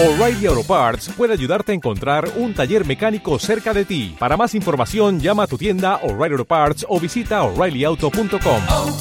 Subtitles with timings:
[0.00, 4.14] O'Reilly Auto Parts puede ayudarte a encontrar un taller mecánico cerca de ti.
[4.16, 8.62] Para más información, llama a tu tienda O'Reilly Auto Parts o visita oreillyauto.com.
[8.68, 9.00] oh,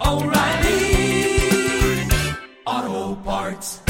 [0.00, 1.38] oh, O'Reilly
[2.64, 3.82] Auto Parts.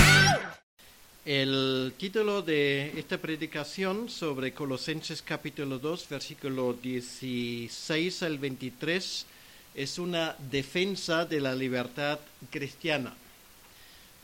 [1.24, 9.26] El título de esta predicación sobre Colosenses capítulo 2, versículo 16 al 23,
[9.74, 12.18] es una defensa de la libertad
[12.50, 13.14] cristiana.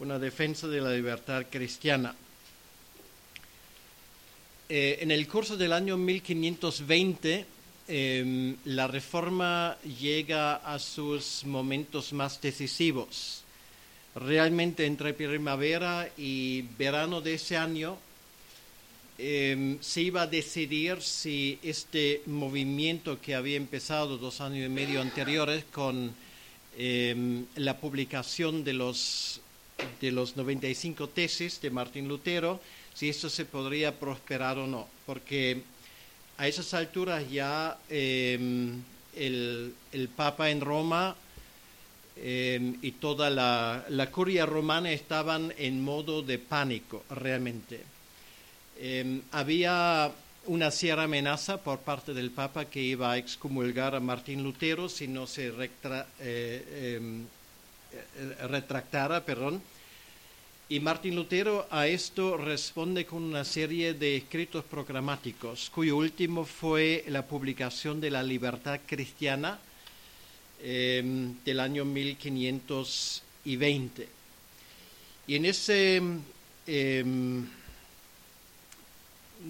[0.02, 2.12] Una defensa de la libertad cristiana.
[4.68, 7.46] Eh, en el curso del año 1520,
[7.86, 13.44] eh, la reforma llega a sus momentos más decisivos.
[14.16, 17.96] Realmente entre primavera y verano de ese año
[19.18, 25.00] eh, se iba a decidir si este movimiento que había empezado dos años y medio
[25.00, 26.12] anteriores con
[26.74, 29.41] eh, la publicación de los,
[30.00, 32.60] de los 95 tesis de Martín Lutero,
[32.94, 35.62] si esto se podría prosperar o no, porque
[36.38, 38.38] a esas alturas ya eh,
[39.16, 41.16] el, el Papa en Roma
[42.16, 47.80] eh, y toda la, la, curia romana estaban en modo de pánico realmente.
[48.78, 50.12] Eh, había
[50.46, 55.08] una cierta amenaza por parte del Papa que iba a excomulgar a Martín Lutero si
[55.08, 57.22] no se retra, eh,
[58.48, 59.62] retractara, perdón.
[60.72, 67.04] Y Martín Lutero a esto responde con una serie de escritos programáticos, cuyo último fue
[67.08, 69.58] la publicación de la libertad cristiana,
[70.62, 71.04] eh,
[71.44, 74.08] del año 1520.
[75.26, 76.00] Y en ese,
[76.66, 77.04] eh,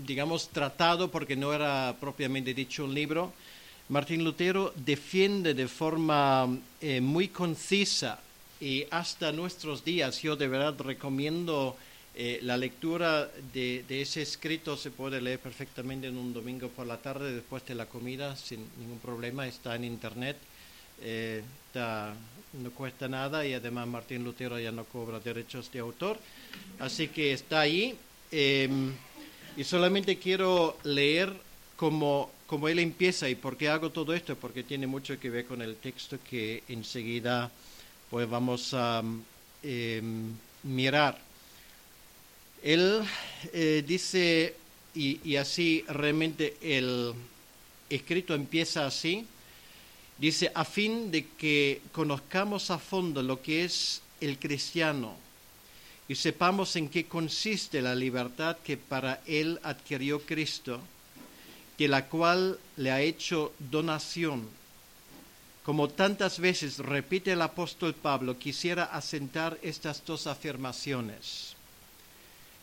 [0.04, 3.32] digamos, tratado, porque no era propiamente dicho un libro,
[3.90, 6.48] Martín Lutero defiende de forma
[6.80, 8.18] eh, muy concisa
[8.62, 11.76] y hasta nuestros días, yo de verdad recomiendo
[12.14, 16.98] eh, la lectura de, ese escrito, se puede leer perfectamente en un domingo por la
[16.98, 20.36] tarde después de la comida, sin ningún problema, está en internet.
[21.00, 21.42] Eh,
[21.74, 26.16] no cuesta nada y además Martín Lutero ya no cobra derechos de autor,
[26.78, 27.96] así que está ahí.
[28.30, 28.68] Eh,
[29.56, 31.32] y solamente quiero leer
[31.74, 35.46] cómo, cómo él empieza y por qué hago todo esto, porque tiene mucho que ver
[35.46, 37.50] con el texto que enseguida
[38.12, 39.02] pues vamos a
[39.62, 40.02] eh,
[40.64, 41.18] mirar.
[42.62, 43.00] Él
[43.54, 44.54] eh, dice,
[44.94, 47.14] y, y así realmente el
[47.88, 49.26] escrito empieza así,
[50.18, 55.16] Dice, a fin de que conozcamos a fondo lo que es el cristiano
[56.06, 60.80] y sepamos en qué consiste la libertad que para él adquirió Cristo,
[61.76, 64.46] de la cual le ha hecho donación.
[65.64, 71.54] Como tantas veces repite el apóstol Pablo, quisiera asentar estas dos afirmaciones.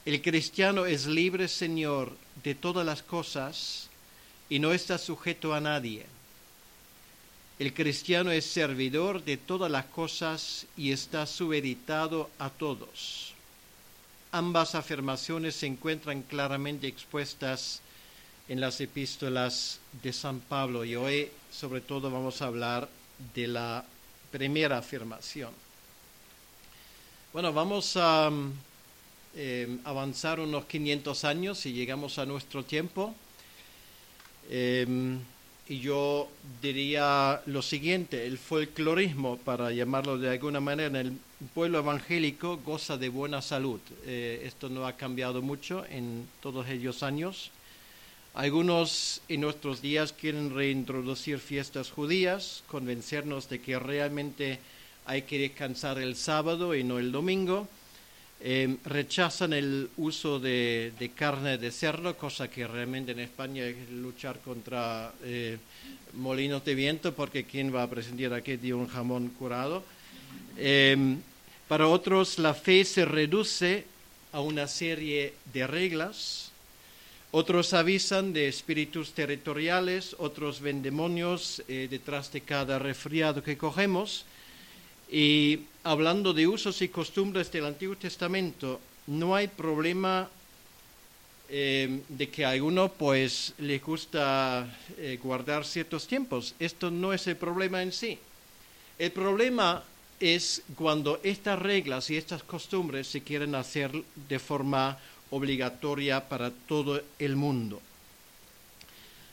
[0.05, 2.11] El cristiano es libre, Señor,
[2.43, 3.89] de todas las cosas
[4.49, 6.05] y no está sujeto a nadie.
[7.57, 13.33] El cristiano es servidor de todas las cosas y está subeditado a todos.
[14.31, 17.81] Ambas afirmaciones se encuentran claramente expuestas
[18.47, 22.87] en las epístolas de San Pablo y hoy sobre todo vamos a hablar
[23.33, 23.85] de la
[24.31, 25.51] primera afirmación.
[27.33, 28.31] Bueno, vamos a
[29.35, 33.13] eh, avanzar unos 500 años y llegamos a nuestro tiempo.
[34.49, 35.17] Eh,
[35.69, 36.27] y yo
[36.63, 41.13] diría lo siguiente, el folclorismo, para llamarlo de alguna manera, en el
[41.53, 43.79] pueblo evangélico goza de buena salud.
[44.03, 47.51] Eh, esto no ha cambiado mucho en todos ellos años.
[48.33, 54.59] Algunos en nuestros días quieren reintroducir fiestas judías, convencernos de que realmente
[55.05, 57.67] hay que descansar el sábado y no el domingo.
[58.41, 64.39] Eh, rechazan el uso de, carne de cerdo, cosa que realmente en España es luchar
[64.39, 65.57] contra eh,
[66.13, 69.83] molinos de viento, porque ¿quién va a presentar aquí de un jamón curado?
[70.55, 71.17] Eh,
[71.67, 73.83] para otros, la fe se reduce
[74.31, 76.48] a una serie de reglas.
[77.31, 84.25] Otros avisan de espíritus territoriales, otros ven demonios detrás de cada resfriado que cogemos.
[85.11, 90.29] Y hablando de usos y costumbres del Antiguo Testamento, no hay problema
[91.51, 96.53] eh, de que a alguno pues le gusta eh, guardar ciertos tiempos.
[96.59, 98.19] Esto no es el problema en sí.
[98.99, 99.83] El problema
[100.19, 103.91] es cuando estas reglas y estas costumbres se quieren hacer
[104.29, 104.99] de forma
[105.31, 107.81] obligatoria para todo el mundo.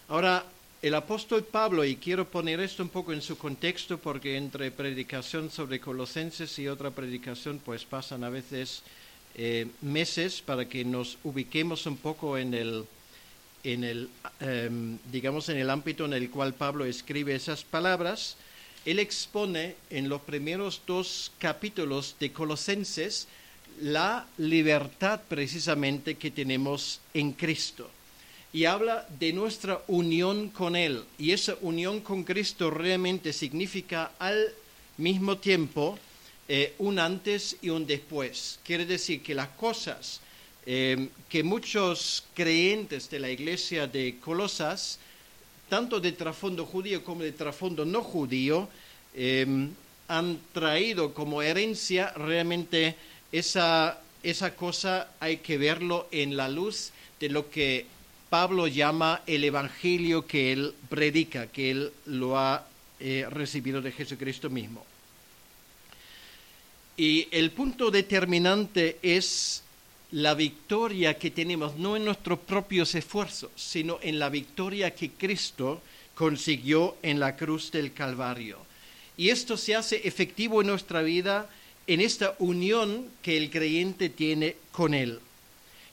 [0.08, 0.44] Ahora,
[0.82, 5.50] el apóstol Pablo, y quiero poner esto un poco en su contexto porque entre predicación
[5.50, 8.82] sobre Colosenses y otra predicación pues pasan a veces
[9.34, 12.84] eh, meses para que nos ubiquemos un poco en el,
[13.64, 14.08] en el
[14.40, 18.36] em, digamos, en el ámbito en el cual Pablo escribe esas palabras.
[18.84, 23.26] Él expone en los primeros dos capítulos de Colosenses
[23.80, 27.90] la libertad precisamente que tenemos en Cristo.
[28.52, 31.04] Y habla de nuestra unión con Él.
[31.18, 34.48] Y esa unión con Cristo realmente significa al
[34.98, 35.98] mismo tiempo
[36.48, 38.58] eh, un antes y un después.
[38.64, 40.20] Quiere decir que las cosas
[40.68, 44.98] eh, que muchos creyentes de la iglesia de Colosas,
[45.68, 48.68] tanto de trasfondo judío como de trasfondo no judío,
[49.14, 49.46] eh,
[50.08, 52.96] han traído como herencia realmente
[53.32, 57.86] esa, esa cosa hay que verlo en la luz de lo que
[58.28, 62.66] Pablo llama el Evangelio que él predica, que él lo ha
[62.98, 64.84] eh, recibido de Jesucristo mismo.
[66.96, 69.62] Y el punto determinante es
[70.12, 75.82] la victoria que tenemos, no en nuestros propios esfuerzos, sino en la victoria que Cristo
[76.14, 78.58] consiguió en la cruz del Calvario.
[79.16, 81.50] Y esto se hace efectivo en nuestra vida
[81.86, 85.20] en esta unión que el creyente tiene con Él.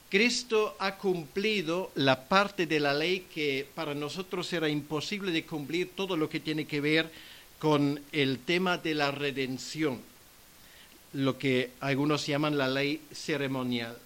[0.10, 5.92] Cristo ha cumplido la parte de la ley que para nosotros era imposible de cumplir
[5.96, 7.12] todo lo que tiene que ver
[7.58, 10.02] con el tema de la redención,
[11.14, 13.98] lo que algunos llaman la ley ceremonial.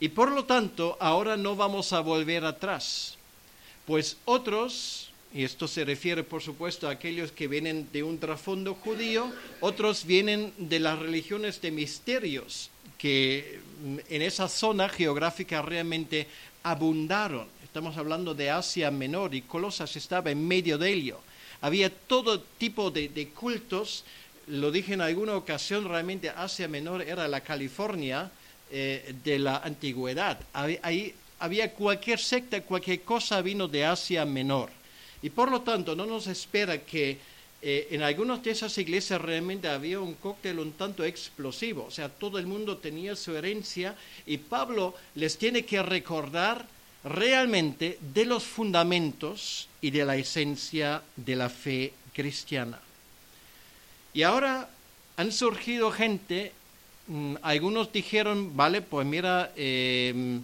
[0.00, 3.16] Y por lo tanto, ahora no vamos a volver atrás,
[3.86, 8.74] pues otros y esto se refiere por supuesto a aquellos que vienen de un trasfondo
[8.74, 16.28] judío, otros vienen de las religiones de misterios, que mm, en esa zona geográfica realmente
[16.62, 17.48] abundaron.
[17.64, 21.18] Estamos hablando de Asia Menor y Colosas estaba en medio de ello.
[21.60, 24.04] Había todo tipo de, cultos,
[24.46, 28.30] lo dije en alguna ocasión, realmente Asia Menor era la California
[28.70, 30.38] eh, de la antigüedad.
[30.52, 34.83] Ahí había cualquier secta, cualquier cosa vino de Asia Menor.
[35.24, 37.16] Y por lo tanto, no nos espera que
[37.62, 42.10] eh, en algunas de esas iglesias realmente había un cóctel un tanto explosivo, o sea,
[42.10, 46.66] todo el mundo tenía su herencia y Pablo les tiene que recordar
[47.04, 52.78] realmente de los fundamentos y de la esencia de la fe cristiana.
[54.12, 54.68] Y ahora
[55.16, 56.52] han surgido gente,
[57.06, 60.42] mm, algunos dijeron, vale, pues mira, em,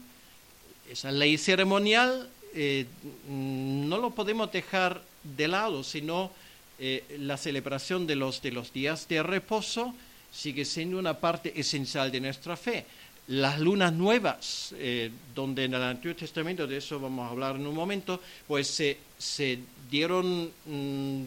[0.90, 2.86] esa ley ceremonial eh,
[3.28, 6.30] no lo podemos dejar de lado, sino
[6.78, 9.94] eh, la celebración de los, de los días de reposo
[10.32, 12.86] sigue siendo una parte esencial de nuestra fe.
[13.28, 17.66] Las lunas nuevas, eh, donde en el Antiguo Testamento, de eso vamos a hablar en
[17.66, 19.58] un momento, pues se, se
[19.90, 21.24] dieron mm,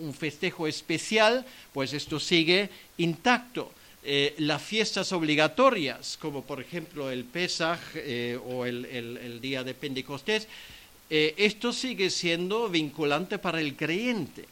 [0.00, 2.68] un festejo especial, pues esto sigue
[2.98, 3.72] intacto.
[4.08, 10.46] Eh, las fiestas obligatorias, como por ejemplo el Pesaj eh, o el, día de Pentecostés,
[11.10, 14.44] eh, esto sigue siendo vinculante para el creyente.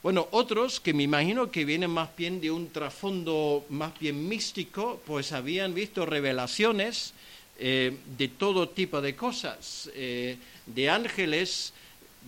[0.00, 5.02] Bueno, otros que me imagino que vienen más bien de un trasfondo más bien místico,
[5.06, 7.14] pues habían visto revelaciones
[7.58, 11.72] de todo tipo de cosas, de ángeles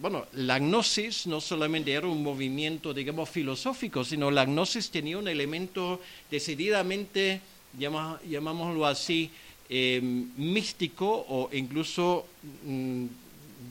[0.00, 5.28] bueno, la gnosis no solamente era un movimiento, digamos, filosófico, sino la gnosis tenía un
[5.28, 6.00] elemento
[6.30, 7.40] decididamente,
[7.78, 9.30] llamámoslo así,
[9.68, 12.26] em, místico o incluso
[12.64, 13.06] mm,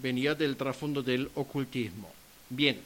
[0.02, 2.10] venía del trasfondo del ocultismo.
[2.50, 2.80] Bien,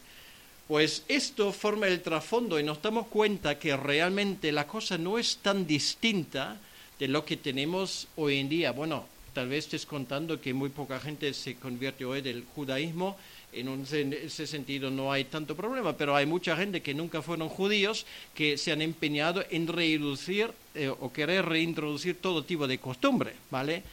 [0.67, 5.38] pues esto forma el trasfondo y nos damos cuenta que realmente la cosa no es
[5.38, 6.60] tan distinta
[7.00, 8.72] de lo que tenemos hoy en día.
[8.72, 9.06] Bueno,
[9.38, 13.15] tal vez estés contando que muy poca gente se convierte hoy del judaísmo,
[13.53, 18.08] en ese sentido no hay tanto problema, pero hay mucha gente que nunca fueron judíos
[18.34, 23.84] que se han empeñado en reintroducir eh, o querer reintroducir todo tipo de costumbre, ¿vale?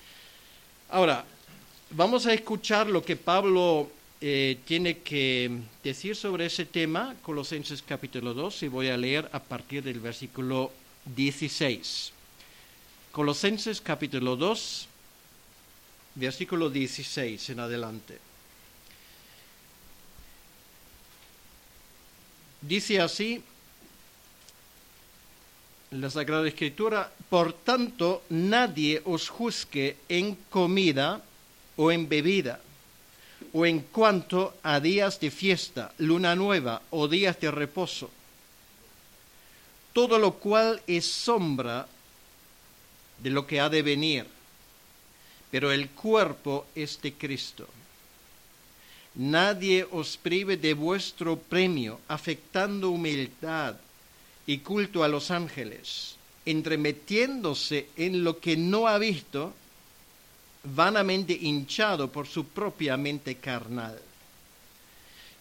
[0.88, 1.26] Ahora,
[1.90, 3.90] vamos a escuchar lo que Pablo
[4.22, 5.50] eh, tiene que
[5.82, 10.72] decir sobre ese tema, Colosenses capítulo 2, y voy a leer a partir del versículo
[11.04, 12.12] 16.
[13.12, 14.88] Colosenses capítulo 2,
[16.14, 18.18] versículo 16 en adelante.
[22.60, 23.42] Dice así
[25.90, 31.22] la Sagrada Escritura, por tanto nadie os juzgue en comida
[31.76, 32.60] o en bebida,
[33.52, 38.10] o en cuanto a días de fiesta, luna nueva o días de reposo,
[39.92, 41.86] todo lo cual es sombra
[43.22, 44.33] de lo que ha de venir
[45.54, 47.68] pero el cuerpo es de Cristo.
[49.14, 53.76] Nadie os prive de vuestro premio, afectando humildad
[54.48, 59.54] y culto a los ángeles, entremetiéndose en lo que no ha visto,
[60.64, 63.96] vanamente hinchado por su propia mente carnal,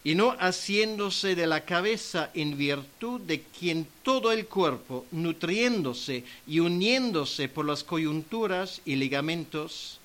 [0.04, 6.60] y no haciéndose de la cabeza en virtud de quien todo el cuerpo, nutriéndose y
[6.60, 9.98] uniéndose por las coyunturas y ligamentos,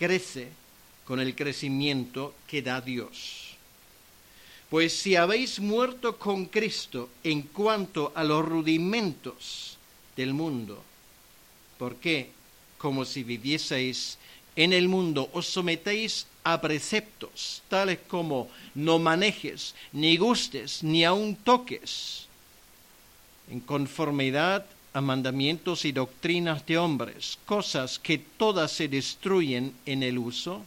[0.00, 0.48] crece
[1.04, 3.54] con el crecimiento que da Dios.
[4.70, 9.76] Pues si habéis muerto con Cristo en cuanto a los rudimentos
[10.16, 10.82] del mundo,
[11.76, 12.30] ¿por qué?
[12.78, 14.16] Como si vivieseis
[14.56, 21.36] en el mundo, os sometéis a preceptos, tales como no manejes, ni gustes, ni aun
[21.36, 22.24] toques,
[23.50, 30.18] en conformidad a mandamientos y doctrinas de hombres, cosas que todas se destruyen en el
[30.18, 30.64] uso,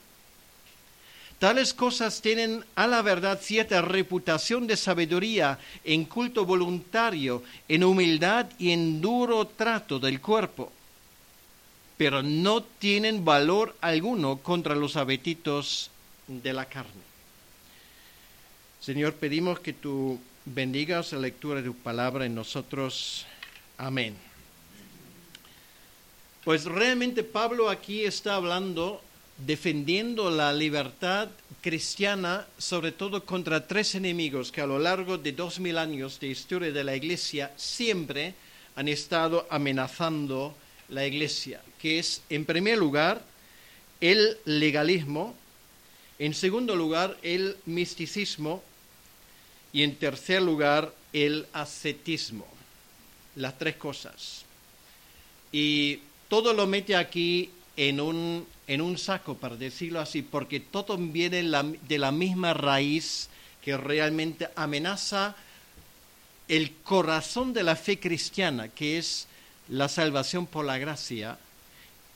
[1.44, 8.46] Tales cosas tienen a la verdad cierta reputación de sabiduría en culto voluntario, en humildad
[8.58, 10.72] y en duro trato del cuerpo,
[11.98, 15.92] pero no tienen valor alguno contra los apetitos
[16.28, 17.04] de la carne.
[18.80, 23.26] Señor, pedimos que tú bendigas la lectura de tu palabra en nosotros.
[23.84, 24.16] Amén.
[26.46, 29.02] Pues realmente Pablo aquí está hablando
[29.46, 31.28] defendiendo la libertad
[31.62, 36.28] cristiana, sobre todo contra tres enemigos que a lo largo de dos mil años de
[36.28, 38.36] historia de la Iglesia siempre
[38.78, 40.56] han estado amenazando
[40.88, 43.22] la Iglesia, que es, en primer lugar,
[44.00, 45.36] el legalismo,
[46.20, 48.64] en segundo lugar, el misticismo
[49.74, 52.53] y en tercer lugar, el ascetismo.
[53.36, 54.44] Las tres cosas.
[55.52, 56.00] Y
[56.30, 61.44] todo lo mete aquí en un en un saco, para decirlo así, porque todo viene
[61.44, 63.30] de la misma raíz
[63.62, 65.36] que realmente amenaza
[66.48, 69.28] el corazón de la fe cristiana, que es
[69.70, 71.38] la salvación por la gracia,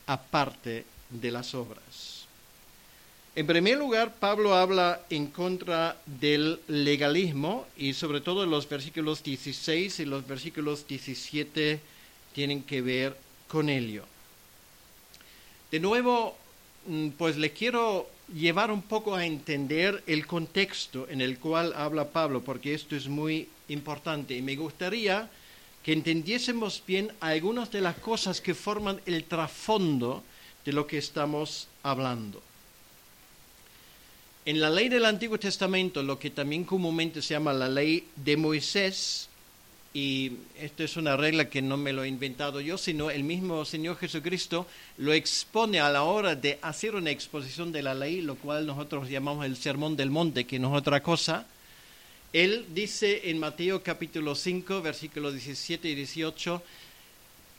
[0.06, 2.07] aparte de las obras.
[3.38, 10.00] En primer lugar, Pablo habla en contra del legalismo y sobre todo los versículos 16
[10.00, 11.80] y los versículos 17
[12.34, 13.16] tienen que ver
[13.48, 14.06] con ello.
[15.70, 16.36] De nuevo,
[16.88, 22.10] mm, pues le quiero llevar un poco a entender el contexto en el cual habla
[22.10, 25.30] Pablo, porque esto es muy importante y me gustaría
[25.84, 30.24] que entendiésemos bien algunas de las cosas que forman el trasfondo
[30.66, 32.47] de lo que estamos hablando.
[34.48, 38.38] En la ley del Antiguo Testamento, lo que también comúnmente se llama la ley de
[38.38, 39.28] Moisés,
[39.94, 43.66] y esto es una regla que no me lo he inventado yo, sino el mismo
[43.66, 44.66] Señor Jesucristo
[45.00, 49.10] lo expone a la hora de hacer una exposición de la ley, lo cual nosotros
[49.10, 51.46] llamamos el Sermón del Monte, que no es otra cosa.
[52.32, 56.64] Él dice en Mateo capítulo 5, versículos 17 y 18,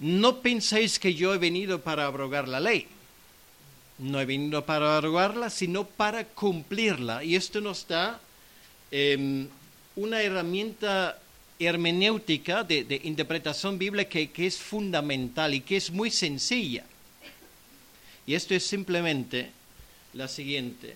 [0.01, 2.87] no penséis que yo he venido para abrogar la ley.
[3.99, 7.25] No he venido para abrogarla, sino para cumplirla.
[7.25, 8.21] Y esto nos da
[8.91, 9.49] em,
[9.97, 11.19] una herramienta
[11.59, 16.85] hermenéutica de, interpretación bíblica que, es fundamental y que es muy sencilla.
[18.27, 19.51] Y esto es simplemente
[20.15, 20.95] la siguiente.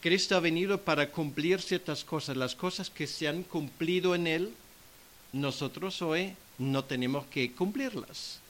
[0.00, 4.54] Cristo ha venido para cumplir ciertas cosas, las cosas que se han cumplido en Él,
[5.32, 8.40] nosotros hoy no tenemos que cumplirlas.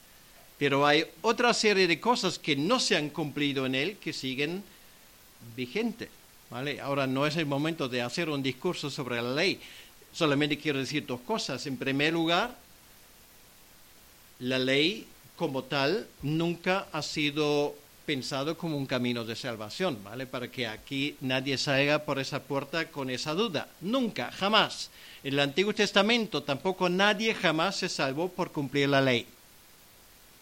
[0.59, 4.63] Pero hay otra serie de cosas que no se han cumplido en Él que siguen
[5.55, 6.09] vigentes.
[6.51, 6.81] ¿vale?
[6.81, 9.61] Ahora no es el momento de hacer un discurso sobre la ley,
[10.17, 11.67] Solamente quiero decir dos cosas.
[11.67, 12.57] En primer lugar,
[14.39, 17.75] la ley como tal nunca ha sido
[18.07, 20.27] pensado como un camino de salvación, ¿vale?
[20.27, 23.69] Para que aquí nadie salga por esa puerta con esa duda.
[23.83, 24.89] Nunca, jamás.
[25.23, 29.27] En el Antiguo Testamento tampoco nadie jamás se salvó por cumplir la ley.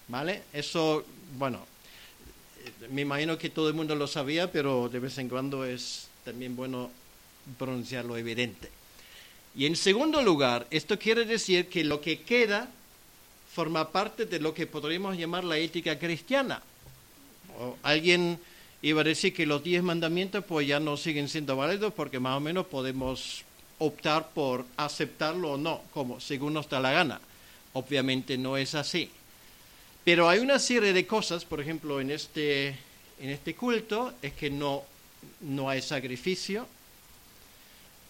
[0.09, 0.43] ¿Vale?
[0.53, 1.05] Eso,
[1.39, 1.67] bueno,
[2.91, 6.57] me imagino que todo el mundo lo sabía, pero de vez en cuando es también
[6.57, 6.91] bueno
[7.59, 8.71] pronunciar lo evidente.
[9.57, 12.69] Y en segundo lugar, esto quiere decir que lo que queda
[13.55, 16.61] forma parte de lo que podríamos llamar la ética cristiana.
[17.85, 18.39] Alguien
[18.83, 22.37] iba a decir que los diez mandamientos pues ya no siguen siendo válidos porque más
[22.37, 23.45] o menos podemos
[23.79, 27.21] optar por aceptarlo o no, como según nos da la gana.
[27.75, 29.09] Obviamente no es así.
[30.05, 32.69] Pero hay una serie de cosas, por ejemplo, en este,
[33.19, 34.83] en este culto, es que no,
[35.41, 36.69] no hay sacrificio.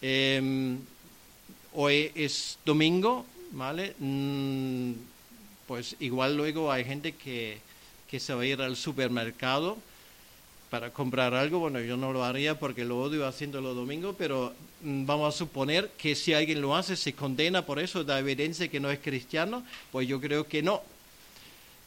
[0.01, 0.75] Eh,
[1.73, 3.95] hoy es domingo, ¿vale?
[3.99, 4.91] Mm,
[5.67, 7.59] pues igual luego hay gente que,
[8.09, 9.77] que se va a ir al supermercado
[10.69, 15.05] para comprar algo, bueno, yo no lo haría porque lo odio haciéndolo domingo, pero mm,
[15.05, 18.79] vamos a suponer que si alguien lo hace, se condena por eso, da evidencia que
[18.79, 20.81] no es cristiano, pues yo creo que no.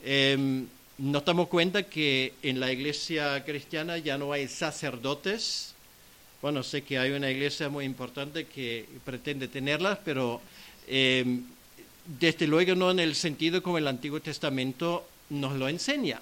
[0.05, 0.67] Em,
[0.99, 5.75] nos damos cuenta que en la iglesia cristiana ya no hay sacerdotes.
[6.43, 10.41] Bueno, sé que hay una iglesia muy importante que pretende tenerlas, pero
[10.87, 11.45] em,
[12.07, 16.21] desde luego no en el sentido como el Antiguo Testamento nos lo enseña.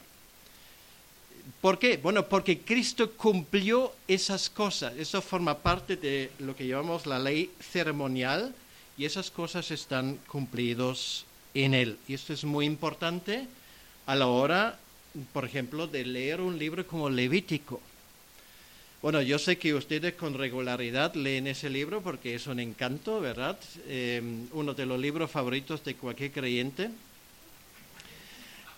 [1.61, 1.97] ¿Por qué?
[1.97, 4.95] Bueno, porque Cristo cumplió esas cosas.
[4.97, 8.54] Eso forma parte de lo que llamamos la ley ceremonial
[8.99, 11.99] y esas cosas están cumplidos en Él.
[12.09, 13.47] Y esto es muy importante
[14.07, 14.79] a la hora,
[15.33, 17.81] por ejemplo, de leer un libro como Levítico.
[19.03, 23.59] Bueno, yo sé que ustedes con regularidad leen ese libro porque es un encanto, ¿verdad?
[23.87, 24.23] Eh,
[24.53, 26.91] uno de los libros favoritos de cualquier creyente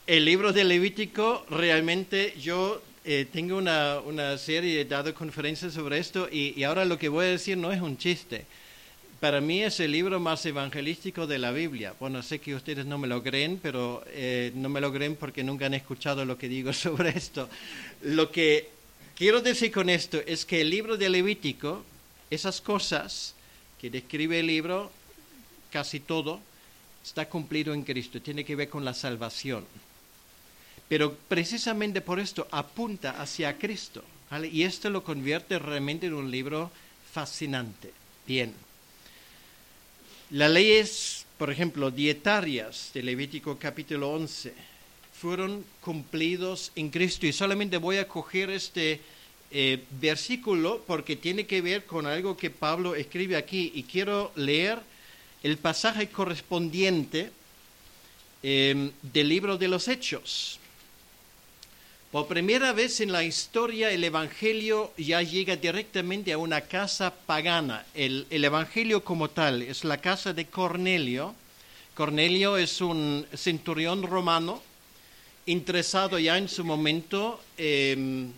[0.08, 5.98] el libro de Levítico, realmente yo eh, tengo una, una, serie, he dado conferencias sobre
[5.98, 8.46] esto y, ahora lo que voy a decir no es un chiste.
[9.20, 11.92] Para mí es el libro más evangelístico de la Biblia.
[11.98, 15.42] Bueno, sé que ustedes no me lo creen, pero eh, no me lo creen porque
[15.42, 17.48] nunca han escuchado lo que digo sobre esto.
[18.02, 18.68] Lo que
[19.16, 21.84] quiero decir con esto es que el libro de Levítico,
[22.30, 23.34] esas cosas
[23.80, 24.92] que describe el libro,
[25.72, 26.40] casi todo,
[27.02, 29.66] está cumplido en Cristo, tiene que ver con la salvación.
[30.88, 34.04] Pero precisamente por esto apunta hacia Cristo.
[34.52, 36.70] Y esto lo convierte realmente en un libro
[37.12, 37.92] fascinante.
[38.24, 38.67] Bien.
[40.30, 44.52] Las leyes, por ejemplo, dietarias de Levítico capítulo 11
[45.18, 47.26] fueron cumplidos en Cristo.
[47.26, 49.00] Y solamente voy a coger este
[49.50, 53.72] eh, versículo porque tiene que ver con algo que Pablo escribe aquí.
[53.74, 54.80] Y quiero leer
[55.42, 57.30] el pasaje correspondiente
[58.42, 60.60] eh, del libro de los Hechos.
[62.10, 67.84] Por primera vez en la historia el Evangelio ya llega directamente a una casa pagana.
[67.92, 71.34] El, Evangelio como tal es la casa de Cornelio.
[71.94, 74.62] Cornelio es un centurión romano
[75.44, 78.32] interesado ya en su momento em,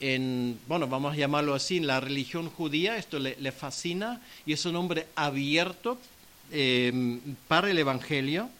[0.00, 2.96] en, bueno, vamos a llamarlo así, en la religión judía.
[2.96, 5.98] Esto le, fascina y es un hombre abierto
[6.50, 8.50] em, para el Evangelio.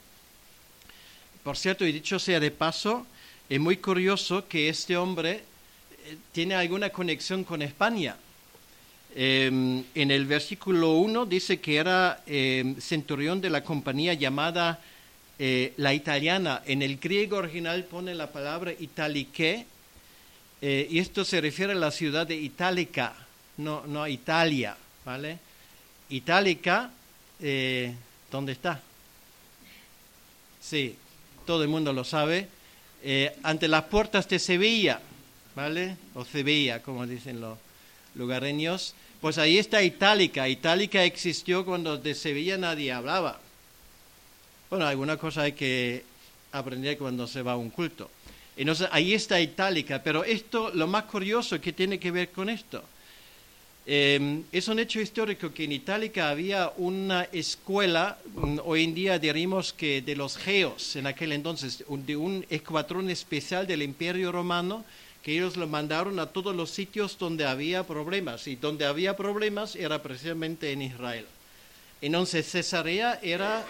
[1.42, 3.04] Por cierto, y dicho sea de paso,
[3.52, 5.44] es muy curioso que este hombre
[6.06, 8.16] eh, tiene alguna conexión con España.
[9.14, 14.80] Em, en el versículo 1 dice que era em, centurión de la compañía llamada
[15.38, 16.62] eh, la italiana.
[16.64, 19.66] En el griego original pone la palabra italique
[20.62, 23.12] eh, y esto se refiere a la ciudad de Itálica,
[23.58, 25.38] no, no a Italia, ¿vale?
[26.08, 26.90] Itálica,
[28.30, 28.80] ¿dónde está?
[30.58, 30.96] Sí,
[31.44, 32.48] todo el mundo lo sabe
[33.02, 35.00] eh, ante las puertas de Sevilla,
[35.54, 35.96] ¿vale?
[36.14, 37.58] O Sevilla, como dicen los
[38.14, 38.94] lugareños.
[39.20, 40.48] Pues ahí está Itálica.
[40.48, 43.40] Itálica existió cuando de Sevilla nadie hablaba.
[44.70, 46.04] Bueno, alguna cosa hay que
[46.52, 48.10] aprender cuando se va a un culto.
[48.56, 52.82] Entonces, ahí está Itálica, pero esto, lo más curioso que tiene que ver con esto,
[53.84, 59.18] Em, es un hecho histórico que en Itálica había una escuela, mm, hoy en día
[59.18, 64.84] diríamos que de los geos, en aquel entonces, de un escuadrón especial del Imperio Romano,
[65.24, 69.74] que ellos lo mandaron a todos los sitios donde había problemas, y donde había problemas
[69.74, 71.26] era precisamente en Israel.
[72.00, 73.66] Entonces Cesarea era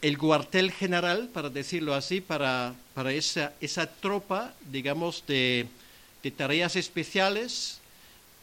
[0.00, 5.66] el cuartel general, para decirlo así, para, para esa, esa tropa, digamos, de,
[6.22, 7.80] de tareas especiales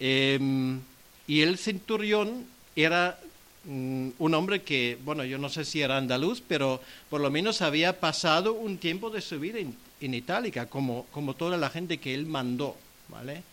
[0.03, 0.81] Em,
[1.27, 3.19] y el centurión era
[3.65, 7.61] mm, un hombre que, bueno, yo no sé si era andaluz, pero por lo menos
[7.61, 12.15] había pasado un tiempo de su vida en, Itálica, como, como toda la gente que
[12.15, 12.75] él mandó,
[13.09, 13.43] ¿vale?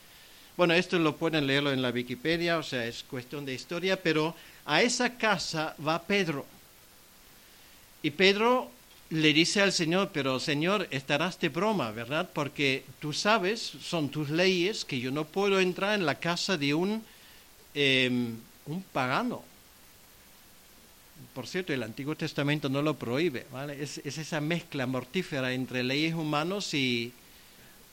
[0.57, 4.35] Bueno, esto lo pueden leerlo en la Wikipedia, o sea, es cuestión de historia, pero
[4.65, 6.47] a esa casa va Pedro.
[8.03, 8.71] Y Pedro
[9.11, 12.29] le dice al Señor, pero Señor, estarás de broma, ¿verdad?
[12.33, 16.75] Porque tú sabes, son tus leyes, que yo no puedo entrar en la casa de
[16.75, 17.03] un,
[17.75, 19.42] em, un pagano.
[21.35, 23.83] Por cierto, el Antiguo Testamento no lo prohíbe, ¿vale?
[23.83, 27.12] Es, esa mezcla mortífera entre leyes humanas y,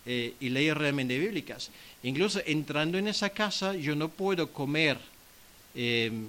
[0.05, 1.69] eh, y leyes realmente bíblicas.
[2.03, 4.97] Incluso entrando en esa casa, yo no puedo comer
[5.75, 6.27] em,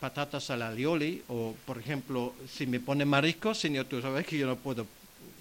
[0.00, 4.46] patatas al alioli o, por ejemplo, si me pone marisco, señor, tú sabes que yo
[4.46, 4.86] no puedo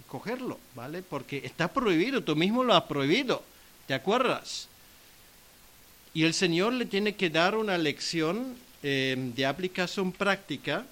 [0.08, 1.02] cogerlo, ¿vale?
[1.02, 3.43] Porque está prohibido, tú mismo lo has prohibido,
[3.88, 4.67] ¿te acuerdas?
[6.13, 10.86] Y el Señor le tiene que dar una lección eh, de aplicación práctica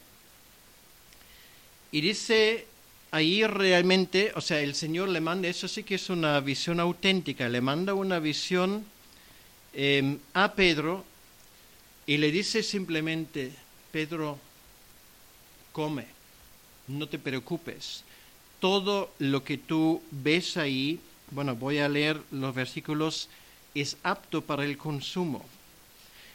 [1.91, 2.65] y dice
[3.11, 7.49] ahí realmente, o sea, el Señor le manda, eso sí que es una visión auténtica,
[7.49, 8.85] le manda una visión
[9.73, 11.05] eh, a Pedro
[12.07, 13.51] y le dice simplemente,
[13.91, 14.39] Pedro,
[15.71, 16.05] come,
[16.87, 18.03] no te preocupes.
[18.59, 20.99] Todo lo que tú ves ahí,
[21.31, 23.29] bueno, voy a leer los versículos,
[23.73, 25.45] es apto para el consumo.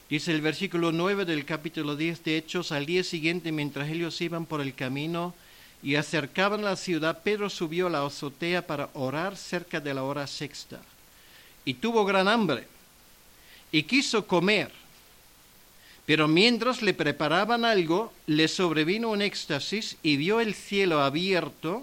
[0.08, 4.46] Dice el versículo 9 del capítulo 10 de Hechos, al día siguiente, mientras ellos iban
[4.46, 5.34] por el camino
[5.82, 10.26] y acercaban la ciudad, Pedro subió a la azotea para orar cerca de la hora
[10.26, 10.80] sexta.
[11.64, 12.66] Y tuvo gran hambre
[13.72, 14.70] y quiso comer.
[16.06, 21.82] Pero mientras le preparaban algo, le sobrevino un éxtasis y vio el cielo abierto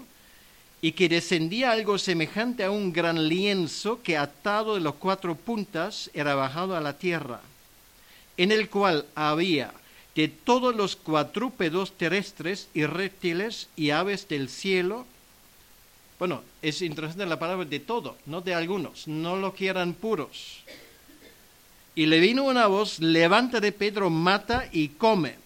[0.80, 6.10] y que descendía algo semejante a un gran lienzo que atado de los cuatro puntas
[6.14, 7.40] era bajado a la tierra,
[8.38, 9.72] en el cual había
[10.14, 15.06] de todos los cuadrúpedos terrestres y reptiles y aves del cielo.
[16.18, 20.62] Bueno, es interesante la palabra de todo, no de algunos, no lo quieran puros.
[21.94, 25.36] Y le vino una voz, levántate Pedro, mata y come.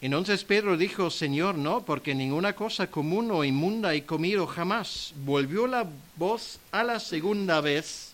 [0.00, 5.12] Entonces Pedro dijo, Señor, no, porque ninguna cosa común o inmunda he comido jamás.
[5.24, 8.12] Volvió la voz a la segunda vez,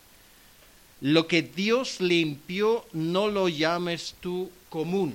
[1.01, 5.15] lo que Dios limpió no lo llames tú común.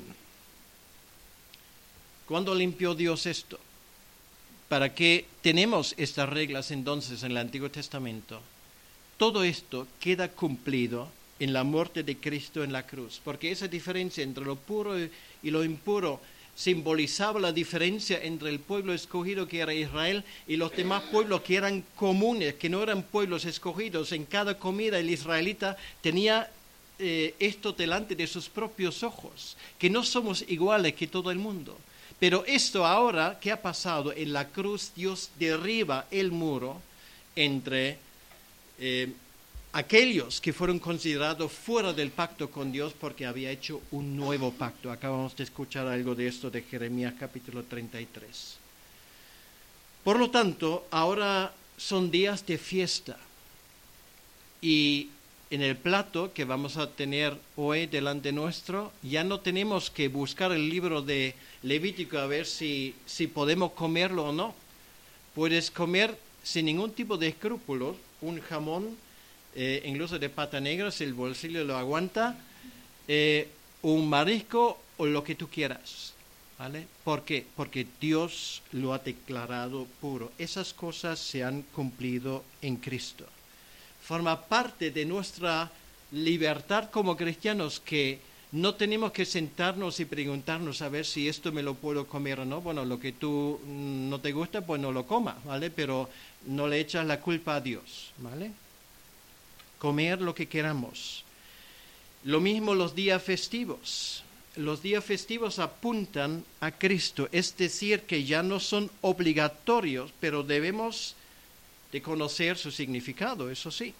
[2.27, 3.59] ¿Cuándo limpió Dios esto?
[4.67, 8.39] ¿Para qué tenemos estas reglas entonces en el Antiguo Testamento?
[9.17, 14.23] Todo esto queda cumplido en la muerte de Cristo en la cruz, porque esa diferencia
[14.23, 16.19] entre lo puro y lo impuro
[16.59, 21.55] simbolizaba la diferencia entre el pueblo escogido que era Israel y los demás pueblos que
[21.55, 24.11] eran comunes, que no eran pueblos escogidos.
[24.11, 26.51] En cada comida el israelita tenía
[26.99, 31.77] eh, esto delante de sus propios ojos, que no somos iguales que todo el mundo.
[32.19, 34.11] Pero esto ahora, ¿qué ha pasado?
[34.11, 36.81] En la cruz Dios derriba el muro
[37.37, 37.97] entre
[38.79, 39.13] eh,
[39.71, 44.91] aquellos que fueron considerados fuera del pacto con Dios porque había hecho un nuevo pacto.
[44.91, 48.57] Acabamos de escuchar algo de esto de Jeremías capítulo 33.
[50.03, 53.17] Por lo tanto, ahora son días de fiesta
[54.61, 55.09] y
[55.51, 60.51] en el plato que vamos a tener hoy delante nuestro, ya no tenemos que buscar
[60.51, 64.53] el libro de Levítico a ver si, si podemos comerlo o no.
[65.33, 68.95] Puedes comer sin ningún tipo de escrúpulos un jamón
[69.55, 72.37] eh, incluso de pata negra, si el bolsillo lo aguanta,
[73.07, 73.47] eh,
[73.81, 76.13] un marisco o lo que tú quieras.
[76.57, 76.85] ¿Vale?
[77.05, 77.45] ¿Por qué?
[77.55, 80.33] Porque Dios lo ha declarado puro.
[80.37, 83.25] Esas cosas se han cumplido en Cristo.
[84.03, 85.71] Forma parte de nuestra
[86.11, 88.19] libertad como cristianos que
[88.51, 92.45] no tenemos que sentarnos y preguntarnos a ver si esto me lo puedo comer o
[92.45, 92.59] no.
[92.59, 95.69] Bueno, lo que tú no te gusta, pues no lo comas, ¿vale?
[95.69, 96.09] Pero
[96.47, 98.51] no le echas la culpa a Dios, ¿vale?
[99.79, 101.23] Comer lo que queramos.
[102.23, 104.23] Lo mismo los días festivos.
[104.55, 111.15] Los días festivos apuntan a Cristo, es decir, que ya no son obligatorios, pero debemos
[111.91, 113.93] de conocer su significado, eso sí.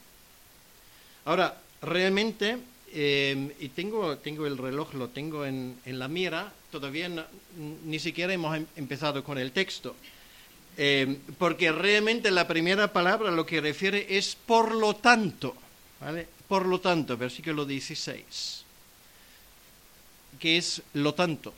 [1.26, 2.58] Ahora, realmente,
[2.92, 7.10] eh, y tengo, tengo el reloj, lo tengo en, la mira, todavía
[7.86, 9.96] ni siquiera hemos em, empezado con el texto,
[10.78, 15.56] eh, porque realmente la primera palabra lo que refiere es por lo tanto.
[16.48, 18.64] Por lo tanto, versículo 16,
[20.40, 21.54] que es lo tanto.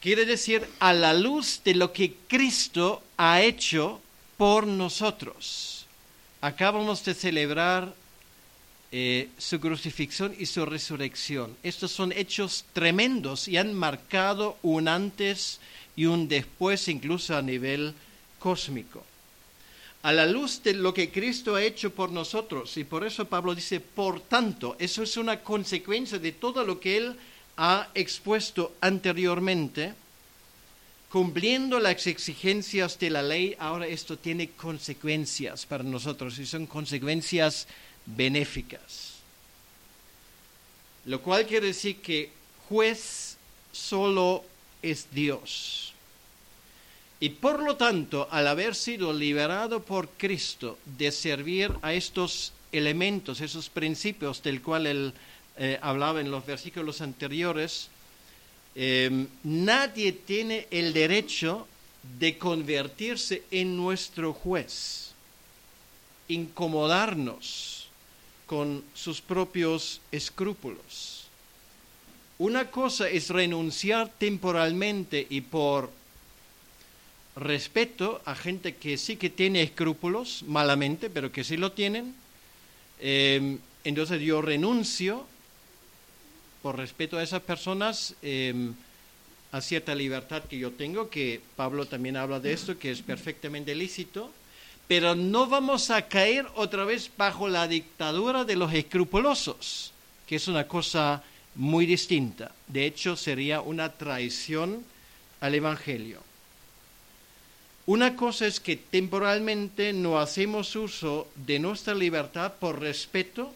[0.00, 4.00] Quiere decir a la luz de lo que Cristo ha hecho
[4.36, 5.86] por nosotros.
[6.40, 7.94] Acabamos de celebrar
[8.92, 11.56] eh, su crucifixión y su resurrección.
[11.62, 15.60] Estos son hechos tremendos y han marcado un antes
[15.96, 17.92] y un después incluso a nivel
[18.38, 19.04] cósmico
[20.02, 22.76] a la luz de lo que Cristo ha hecho por nosotros.
[22.76, 26.96] Y por eso Pablo dice, por tanto, eso es una consecuencia de todo lo que
[26.96, 27.16] él
[27.56, 29.94] ha expuesto anteriormente.
[31.10, 37.66] Cumpliendo las exigencias de la ley, ahora esto tiene consecuencias para nosotros y son consecuencias
[38.04, 39.14] benéficas.
[41.06, 42.30] Lo cual quiere decir que
[42.68, 43.38] juez
[43.72, 44.44] solo
[44.82, 45.87] es Dios.
[47.20, 53.40] Y por lo tanto, al haber sido liberado por Cristo de servir a estos elementos,
[53.40, 55.12] esos principios del cual él
[55.56, 57.88] eh, hablaba en los versículos anteriores,
[58.76, 61.66] em, nadie tiene el derecho
[62.20, 65.10] de convertirse en nuestro juez,
[66.28, 67.88] incomodarnos
[68.46, 71.26] con sus propios escrúpulos.
[72.38, 75.90] Una cosa es renunciar temporalmente y por
[77.38, 82.14] respeto a gente que sí que tiene escrúpulos, malamente, pero que sí lo tienen.
[83.00, 85.24] Eh, entonces yo renuncio,
[86.62, 88.72] por respeto a esas personas, eh,
[89.52, 93.74] a cierta libertad que yo tengo, que Pablo también habla de esto, que es perfectamente
[93.74, 94.30] lícito,
[94.86, 99.92] pero no vamos a caer otra vez bajo la dictadura de los escrupulosos,
[100.26, 101.22] que es una cosa
[101.54, 102.52] muy distinta.
[102.66, 104.84] De hecho, sería una traición
[105.40, 106.27] al Evangelio.
[107.88, 113.50] Una cosa es que temporalmente no hacemos uso de nuestra libertad por respeto,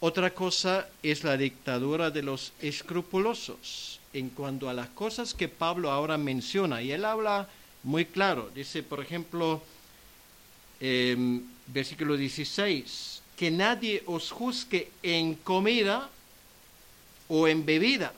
[0.00, 5.92] otra cosa es la dictadura de los escrupulosos en cuanto a las cosas que Pablo
[5.92, 6.82] ahora menciona.
[6.82, 7.48] Y él habla
[7.84, 9.62] muy claro, dice, por ejemplo,
[10.80, 16.10] eh, versículo 16, que nadie os juzgue en comida
[17.28, 18.12] o en bebida.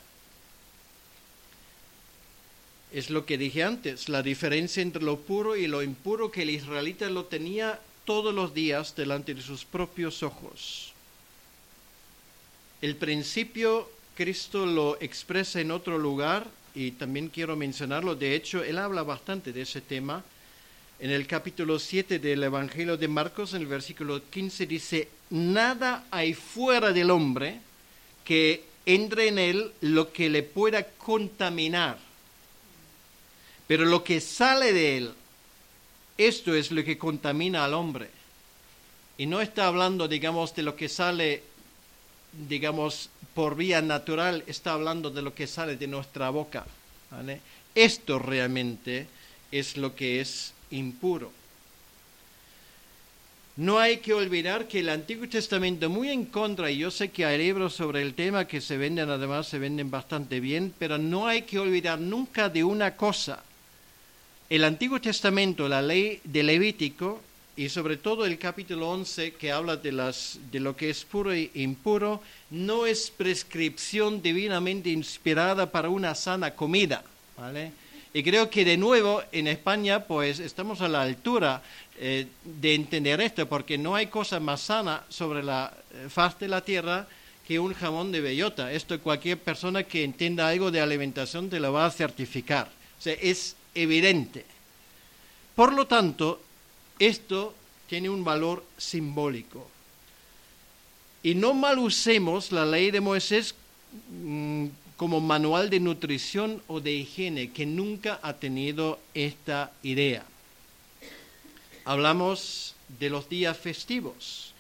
[2.92, 6.50] Es lo que dije antes, la diferencia entre lo puro y lo impuro que el
[6.50, 10.94] israelita lo tenía todos los días delante de sus propios ojos.
[12.80, 18.14] El principio Cristo lo expresa en otro lugar y también quiero mencionarlo.
[18.14, 20.24] De hecho, él habla bastante de ese tema.
[20.98, 26.34] En el capítulo 7 del Evangelio de Marcos, en el versículo 15, dice, nada hay
[26.34, 27.60] fuera del hombre
[28.24, 32.07] que entre en él lo que le pueda contaminar.
[33.68, 35.12] Pero lo que sale de él,
[36.16, 38.10] esto es lo que contamina al hombre.
[39.18, 41.42] Y no está hablando, digamos, de lo que sale,
[42.48, 46.66] digamos, por vía natural, está hablando de lo que sale de nuestra boca.
[47.74, 49.06] Esto realmente
[49.52, 51.30] es lo que es impuro.
[53.56, 57.26] No hay que olvidar que el Antiguo Testamento, muy en contra, y yo sé que
[57.26, 61.26] hay libros sobre el tema que se venden, además se venden bastante bien, pero no
[61.26, 63.42] hay que olvidar nunca de una cosa.
[64.50, 67.20] El Antiguo Testamento, la ley de Levítico,
[67.54, 72.22] y sobre todo el capítulo 11 que habla de, lo que es puro e impuro,
[72.50, 77.02] no es prescripción divinamente inspirada para una sana comida.
[77.36, 77.72] ¿vale?
[78.14, 81.60] Y creo que de nuevo en España pues estamos a la altura
[81.98, 86.48] eh, de entender esto, porque no hay cosa más sana sobre la eh, faz de
[86.48, 87.06] la tierra
[87.46, 88.72] que un jamón de bellota.
[88.72, 92.68] Esto cualquier persona que entienda algo de alimentación te lo va a certificar.
[92.98, 94.44] O sea, es evidente.
[95.54, 96.40] Por lo tanto,
[96.98, 97.54] esto
[97.88, 99.68] tiene un valor simbólico.
[101.22, 103.54] Y no mal usemos la ley de Moisés
[104.22, 110.24] mm, como manual de nutrición o de higiene, que nunca ha tenido esta idea.
[111.84, 114.52] Hablamos de los días festivos.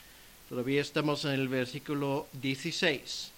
[0.48, 3.32] Todavía estamos en el versículo 16.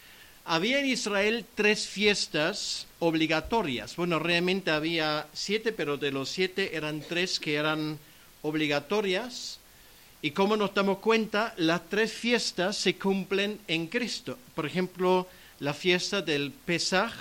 [0.44, 3.94] Había en Israel tres fiestas obligatorias.
[3.96, 7.98] Bueno, realmente había siete, pero de los siete eran tres que eran
[8.42, 9.58] obligatorias.
[10.22, 14.38] Y como nos damos cuenta, las tres fiestas se cumplen en Cristo.
[14.54, 15.26] Por ejemplo,
[15.60, 17.12] la fiesta del Pesaj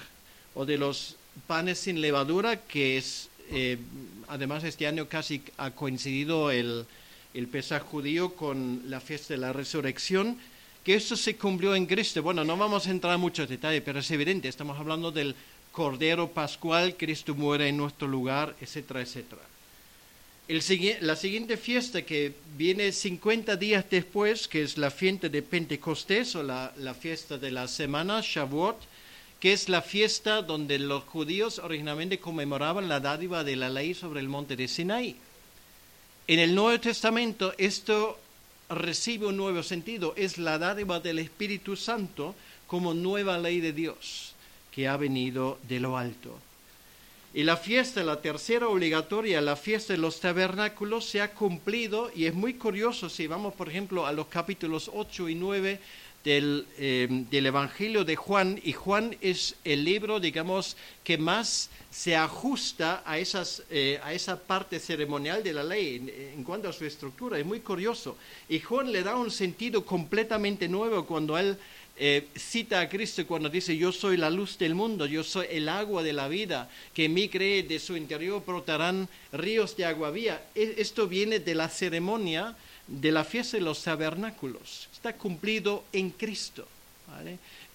[0.56, 1.16] o de los
[1.48, 3.78] panes sin levadura, que es, eh,
[4.28, 6.86] además este año casi ha coincidido el,
[7.34, 10.38] el Pesaj judío con la fiesta de la resurrección,
[10.84, 12.24] que esto se cumplió en Cristo.
[12.24, 15.36] Bueno, no vamos a entrar en muchos detalles, pero es evidente, estamos hablando del
[15.72, 19.42] Cordero Pascual, Cristo muere en nuestro lugar, etcétera, etcétera
[20.50, 26.42] la siguiente fiesta que viene 50 días después, que es la fiesta de Pentecostés o
[26.42, 28.78] la, la, fiesta de la semana, Shavuot,
[29.40, 34.22] que es la fiesta donde los judíos originalmente conmemoraban la dádiva de la ley sobre
[34.22, 35.16] el monte de Sinaí.
[36.26, 38.18] En el Nuevo Testamento esto
[38.70, 42.36] recibe un nuevo sentido, es la dádiva del Espíritu Santo
[42.68, 44.36] como nueva ley de Dios
[44.72, 46.38] que ha venido de lo alto.
[47.34, 52.26] Y la fiesta, la tercera obligatoria, la fiesta de los tabernáculos, se ha cumplido y
[52.26, 55.80] es muy curioso si vamos, por ejemplo, a los capítulos 8 y 9
[56.24, 62.16] del, eh, del, Evangelio de Juan, y Juan es el libro, digamos, que más se
[62.16, 66.86] ajusta a, esas, eh, a esa parte ceremonial de la ley en, cuanto a su
[66.86, 67.40] estructura.
[67.40, 68.18] Es muy curioso.
[68.48, 71.58] Y Juan le da un sentido completamente nuevo cuando él
[72.02, 75.68] eh, cita a Cristo cuando dice, yo soy la luz del mundo, yo soy el
[75.68, 80.10] agua de la vida, que en mí cree de su interior brotarán ríos de agua
[80.10, 80.42] vía.
[80.56, 82.56] E, esto viene de la ceremonia
[82.90, 84.90] de la fiesta de los tabernáculos.
[84.92, 86.68] Está cumplido en Cristo.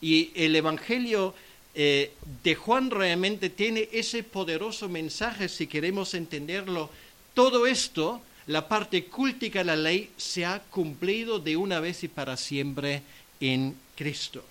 [0.01, 1.35] Y el Evangelio
[1.75, 6.91] eh, de Juan realmente tiene ese poderoso mensaje, si queremos entenderlo.
[7.33, 12.09] Todo esto, la parte cúltica de la ley, se ha cumplido de una vez y
[12.09, 13.03] para siempre
[13.41, 14.45] en Cristo.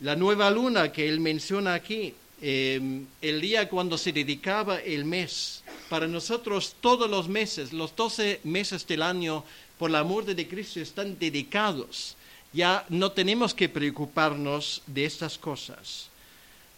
[0.00, 5.62] La nueva luna que él menciona aquí eh, el día cuando se dedicaba el mes.
[5.88, 9.44] Para nosotros todos los meses, los 12 meses del año,
[9.78, 12.16] por la muerte de Cristo, están dedicados.
[12.52, 16.08] Ya no tenemos que preocuparnos de estas cosas.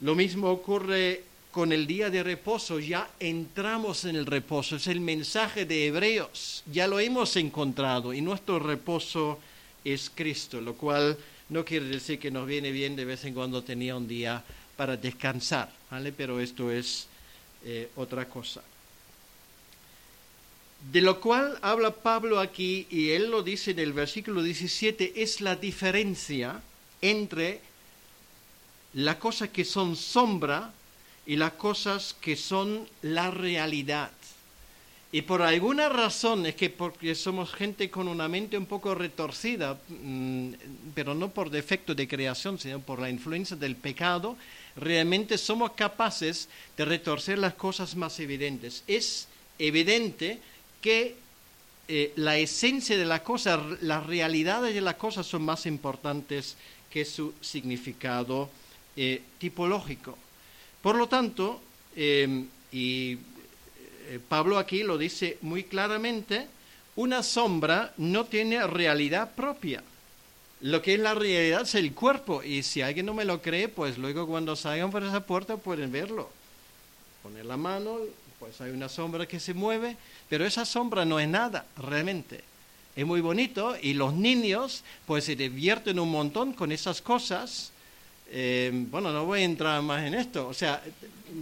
[0.00, 1.22] Lo mismo ocurre
[1.56, 6.62] con el día de reposo, ya entramos en el reposo, es el mensaje de Hebreos,
[6.70, 9.38] ya lo hemos encontrado y nuestro reposo
[9.82, 11.16] es Cristo, lo cual
[11.48, 14.44] no quiere decir que nos viene bien de vez en cuando tener un día
[14.76, 16.12] para descansar, ¿vale?
[16.12, 17.06] Pero esto es
[17.64, 18.62] eh, otra cosa.
[20.92, 25.40] De lo cual habla Pablo aquí, y él lo dice en el versículo 17, es
[25.40, 26.60] la diferencia
[27.00, 27.60] entre
[28.94, 30.72] las cosas que son sombra
[31.26, 34.10] y las cosas que son la realidad.
[35.12, 39.78] Y por alguna razón, es que porque somos gente con una mente un poco retorcida,
[39.88, 40.50] mm,
[40.94, 44.36] pero no por defecto de creación, sino por la influencia del pecado,
[44.76, 48.84] realmente somos capaces de retorcer las cosas más evidentes.
[48.86, 50.38] Es evidente
[50.80, 51.16] que
[51.88, 56.56] eh, la esencia de la cosa, las realidades de la cosa son más importantes
[56.90, 58.50] que su significado
[58.96, 60.16] eh, tipológico.
[60.82, 61.60] Por lo tanto,
[61.94, 63.18] em, y
[64.08, 66.46] eh, Pablo aquí lo dice muy claramente,
[66.96, 69.82] una sombra no tiene realidad propia.
[70.60, 73.68] Lo que es la realidad es el cuerpo y si alguien no me lo cree,
[73.68, 76.30] pues luego cuando salgan por esa puerta pueden verlo.
[77.22, 77.98] Poner la mano,
[78.38, 79.96] pues hay una sombra que se mueve,
[80.28, 82.42] pero esa sombra no es nada realmente.
[82.94, 87.72] Es muy bonito y los niños pues se divierten un montón con esas cosas
[88.28, 90.82] eh, bueno, no voy a entrar más en esto, o sea,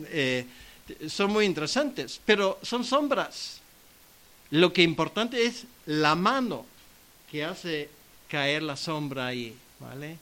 [0.08, 0.46] eh,
[1.08, 3.60] son muy interesantes, pero son sombras.
[4.50, 6.66] Lo que importante es la mano
[7.30, 7.88] que hace
[8.28, 10.18] caer la sombra ahí, ¿vale?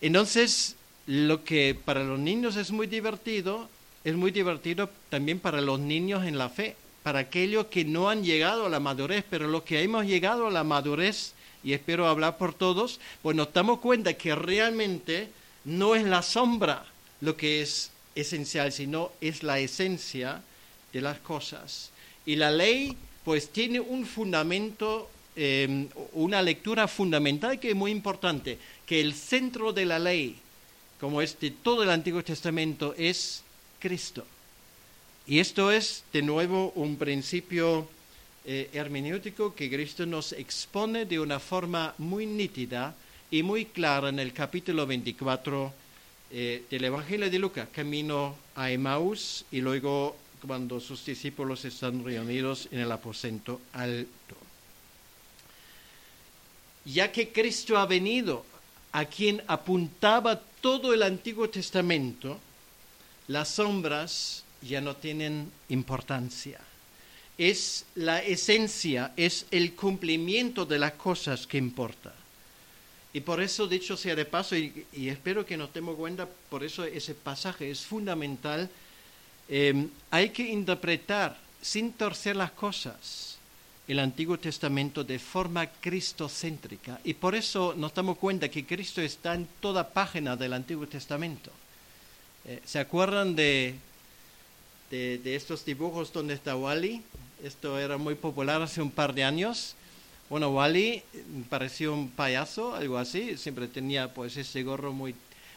[0.00, 3.68] Entonces, lo que para los niños es muy divertido,
[4.04, 8.22] es muy divertido también para los niños en la fe, para aquellos que no han
[8.22, 11.32] llegado a la madurez, pero los que hemos llegado a la madurez,
[11.64, 15.28] y espero hablar por todos, pues nos damos cuenta que realmente
[15.64, 16.84] no es la sombra
[17.20, 20.42] lo que es esencial, sino es la esencia
[20.92, 21.90] de las cosas.
[22.26, 28.58] Y la ley, pues, tiene un fundamento, em, una lectura fundamental que es muy importante,
[28.84, 30.36] que el centro de la ley,
[30.98, 33.44] como es de todo el Antiguo Testamento, es
[33.78, 34.26] Cristo.
[35.28, 37.86] Y esto es, de nuevo, un principio
[38.44, 42.96] eh, hermenéutico que Cristo nos expone de una forma muy nítida
[43.30, 45.72] y muy clara en el capítulo 24
[46.30, 52.68] eh, del Evangelio de Lucas, camino a Emmaus y luego cuando sus discípulos están reunidos
[52.72, 54.47] en el aposento alto.
[56.92, 58.46] Ya que Cristo ha venido
[58.92, 62.38] a quien apuntaba todo el Antiguo Testamento,
[63.28, 66.60] las sombras ya no tienen importancia.
[67.36, 72.14] Es la esencia, es el cumplimiento de las cosas que importa.
[73.12, 76.84] Y por eso, dicho sea de paso, y, espero que nos demos cuenta, por eso
[76.84, 78.68] ese pasaje es fundamental,
[79.48, 83.37] em, hay que interpretar sin torcer las cosas
[83.88, 87.00] el Antiguo Testamento de forma cristocéntrica.
[87.04, 91.50] Y por eso nos damos cuenta que Cristo está en toda página del Antiguo Testamento.
[92.44, 93.76] Eh, ¿Se acuerdan de,
[94.90, 97.02] de, estos dibujos donde está Wally?
[97.42, 99.74] Esto era muy popular hace un par de años.
[100.28, 101.02] Bueno, Wally
[101.48, 105.14] parecía un payaso, algo así, siempre tenía pues ese gorro muy,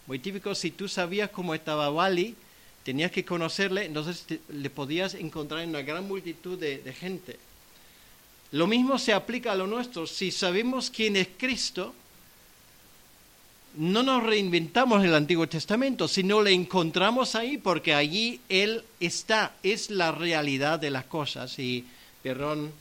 [0.08, 0.56] muy típico.
[0.56, 2.38] Si tú sabías cómo estaba Wally,
[2.86, 7.38] tenías que conocerle, entonces le podías encontrar en una gran multitud de gente.
[8.52, 10.06] Lo mismo se aplica a lo nuestro.
[10.06, 11.94] Si sabemos quién es Cristo,
[13.78, 19.90] no nos reinventamos el Antiguo Testamento, sino le encontramos ahí porque allí Él está, es
[19.90, 21.58] la realidad de las cosas.
[21.60, 21.86] Y,
[22.22, 22.74] perdón,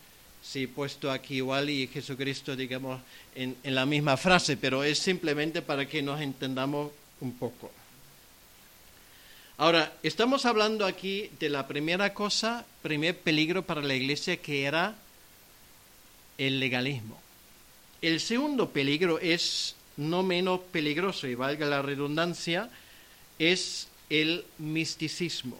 [0.42, 3.00] si puesto aquí igual y Jesucristo, digamos,
[3.36, 7.70] en, en la misma frase, pero es simplemente para que nos entendamos un poco.
[9.56, 14.96] Ahora, estamos hablando aquí de la primera cosa, primer peligro para la iglesia, que era
[16.40, 17.20] el legalismo.
[18.00, 22.70] El segundo peligro es no menos peligroso, y valga la redundancia,
[23.38, 25.58] es el misticismo.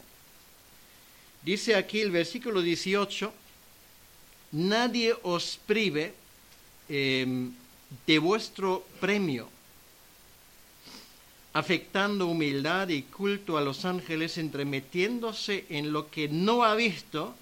[1.42, 3.32] Dice aquí el versículo 18,
[4.52, 6.14] nadie os prive
[6.88, 7.52] em,
[8.06, 9.50] de vuestro premio,
[11.52, 17.34] afectando humildad y culto a los ángeles, entremetiéndose en lo que no ha visto,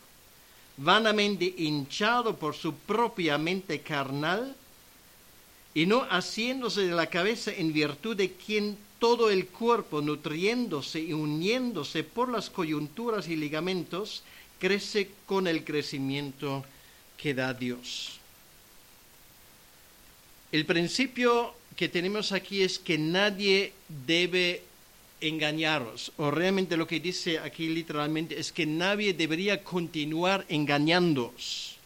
[0.79, 4.57] vanamente hinchado por su propia mente carnal,
[5.75, 11.13] y no haciéndose de la cabeza en virtud de quien todo el cuerpo, nutriéndose y
[11.13, 14.23] uniéndose por las coyunturas y ligamentos,
[14.59, 16.65] crece con el crecimiento
[17.17, 18.19] que da Dios.
[20.51, 23.73] El principio que tenemos aquí es que nadie
[24.07, 24.63] debe
[25.21, 31.77] engañaros, o realmente lo que dice aquí literalmente es que nadie debería continuar engañándoos.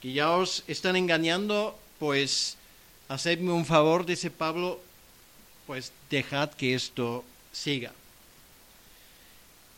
[0.00, 2.56] Que ya os están engañando, pues
[3.08, 4.80] hacedme un favor, dice Pablo,
[5.66, 7.92] pues dejad que esto siga.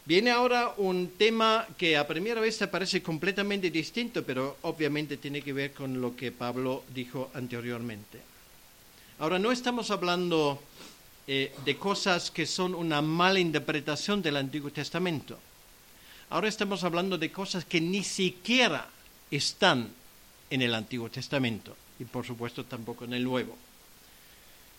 [0.06, 5.52] Viene ahora un tema que a primera vista parece completamente distinto, pero obviamente tiene que
[5.52, 8.20] ver con lo que Pablo dijo anteriormente.
[9.18, 10.60] Ahora, no estamos hablando
[11.26, 15.38] eh, de cosas que son una mala interpretación del Antiguo Testamento.
[16.30, 18.88] Ahora estamos hablando de cosas que ni siquiera
[19.30, 19.88] están
[20.50, 23.56] en el Antiguo Testamento y por supuesto tampoco en el Nuevo.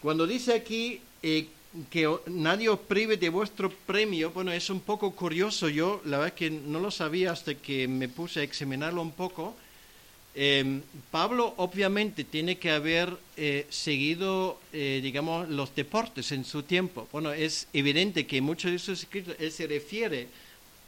[0.01, 1.47] Cuando dice aquí eh,
[1.89, 6.35] que nadie os prive de vuestro premio, bueno, es un poco curioso, yo la verdad
[6.35, 9.55] que no lo sabía hasta que me puse a examinarlo un poco.
[10.37, 10.81] Em,
[11.11, 17.07] Pablo obviamente tiene que haber eh, seguido, eh, digamos, los deportes en su tiempo.
[17.13, 20.27] Bueno, es evidente que muchos de sus escritos él se refiere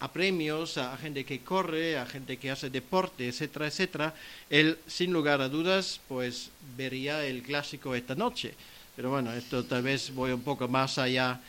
[0.01, 4.13] a premios, a, gente que corre, a gente que hace deporte, etcétera, etcétera.
[4.49, 8.53] Él, sin lugar a dudas, pues vería el clásico esta noche.
[8.97, 11.39] Pero bueno, esto tal vez voy un poco más allá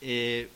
[0.00, 0.48] eh,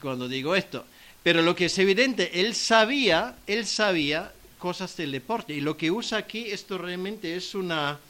[0.00, 0.84] cuando digo esto.
[1.24, 4.32] Pero lo que es evidente, él sabía, él sabía
[4.64, 5.52] cosas del deporte.
[5.52, 8.00] Y lo que usa aquí, esto realmente es una,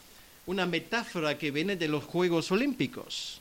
[0.46, 3.40] una metáfora que viene de los Juegos Olímpicos.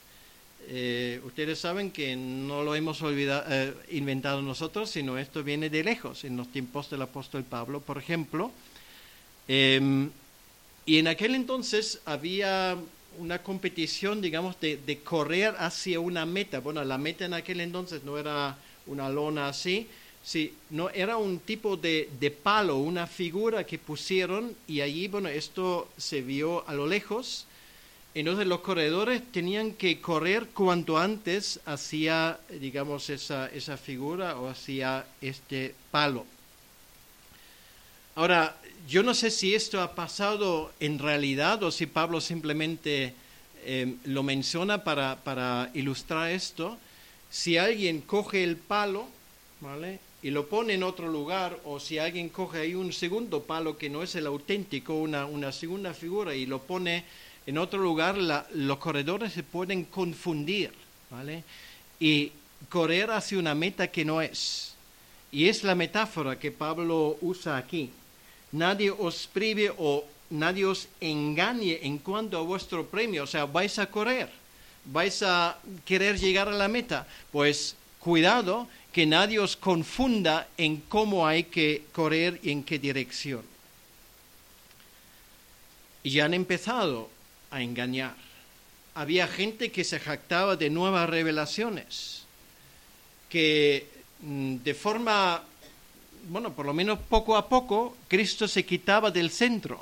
[0.68, 5.84] Eh, ustedes saben que no lo hemos olvidado, eh, inventado nosotros, sino esto viene de
[5.84, 8.52] lejos, en los tiempos del apóstol Pablo, por ejemplo.
[9.48, 10.10] Em,
[10.88, 12.76] y en aquel entonces había
[13.20, 16.62] una competición, digamos, de, de, correr hacia una meta.
[16.62, 18.58] Bueno, la meta en aquel entonces no era
[18.88, 19.88] una lona así,
[20.24, 25.30] sí, no, era un tipo de, de, palo, una figura que pusieron y allí, bueno,
[25.30, 27.46] esto se vio a lo lejos.
[28.16, 35.06] Entonces los corredores tenían que correr cuanto antes hacia, digamos, esa, esa figura o hacia
[35.20, 36.26] este palo.
[38.16, 38.56] Ahora,
[38.88, 43.16] yo no sé si esto ha pasado en realidad o si Pablo simplemente
[43.64, 46.78] eh, lo menciona para, para, ilustrar esto.
[47.32, 49.08] Si alguien coge el palo,
[49.62, 50.00] ¿vale?
[50.24, 53.90] Y lo pone en otro lugar, o si alguien coge ahí un segundo palo que
[53.90, 57.04] no es el auténtico, una, una segunda figura, y lo pone
[57.46, 60.72] en otro lugar, la, los corredores se pueden confundir,
[61.12, 61.44] ¿vale?
[62.00, 62.32] Y
[62.70, 64.74] correr hacia una meta que no es.
[65.32, 67.92] Y es la metáfora que Pablo usa aquí
[68.54, 73.26] nadie os prive o nadie os engañe en cuanto a vuestro premio.
[73.26, 74.30] O sea, vais a correr,
[74.86, 77.06] vais a querer llegar a la meta.
[77.34, 83.42] Pues cuidado que nadie os confunda en cómo hay que correr y en qué dirección.
[86.04, 87.10] Y ya han empezado
[87.50, 88.16] a engañar.
[88.96, 92.24] Había gente que se jactaba de nuevas revelaciones,
[93.30, 93.88] que
[94.22, 95.44] mm, de forma
[96.30, 99.82] bueno, por lo menos poco a poco, Cristo se quitaba del centro.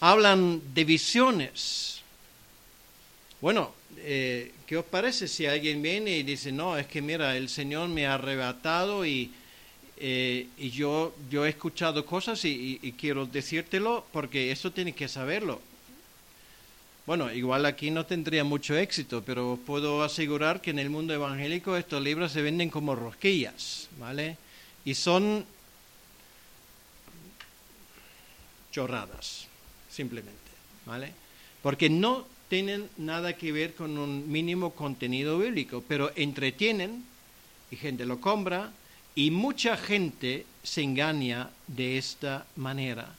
[0.00, 2.00] Hablan de visiones.
[3.40, 7.48] Bueno, eh, ¿qué os parece si alguien viene y dice, no, es que mira, el
[7.48, 9.32] Señor me ha arrebatado y,
[9.96, 15.08] eh, y yo, yo he escuchado cosas y, y, quiero decírtelo porque eso tiene que
[15.08, 15.60] saberlo?
[17.04, 21.76] Bueno, igual aquí no tendría mucho éxito, pero puedo asegurar que en el mundo evangélico
[21.76, 24.36] estos libros se venden como rosquillas, ¿vale?
[24.84, 25.44] y son
[28.70, 29.48] chorradas,
[29.90, 30.38] simplemente,
[30.86, 31.12] ¿vale?
[31.60, 37.04] Porque no tienen nada que ver con un mínimo contenido bíblico, pero entretienen
[37.70, 38.72] y gente lo compra
[39.14, 43.14] y mucha gente se engaña de esta manera.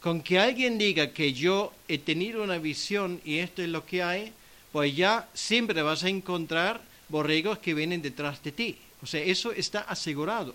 [0.00, 4.02] Con que alguien diga que yo he tenido una visión y esto es lo que
[4.02, 4.32] hay,
[4.72, 8.78] pues ya siempre vas a encontrar borregos que vienen detrás de ti.
[9.02, 10.54] O sea, eso está asegurado.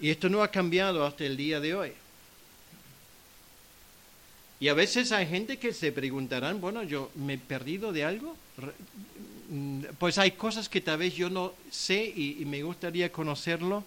[0.00, 1.92] Y esto no ha cambiado hasta el día de hoy.
[4.60, 8.36] Y a veces hay gente que se preguntarán, bueno, yo me he perdido de algo.
[9.48, 13.82] Mm, pues hay cosas que tal vez yo no sé y, me gustaría conocerlo.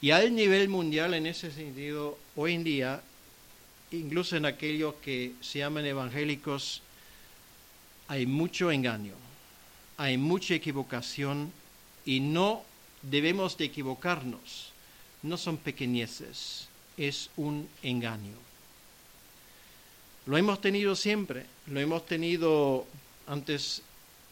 [0.00, 3.02] Y al nivel mundial, en ese sentido, hoy en día,
[3.92, 6.82] incluso en aquellos que se llaman evangélicos,
[8.08, 9.14] hay mucho engaño,
[9.96, 11.50] hay mucha equivocación
[12.04, 12.62] y no
[13.02, 14.72] debemos de equivocarnos
[15.22, 18.34] no son pequeñeces, es un engaño.
[20.26, 22.86] Lo hemos tenido siempre, lo hemos tenido
[23.26, 23.82] Antes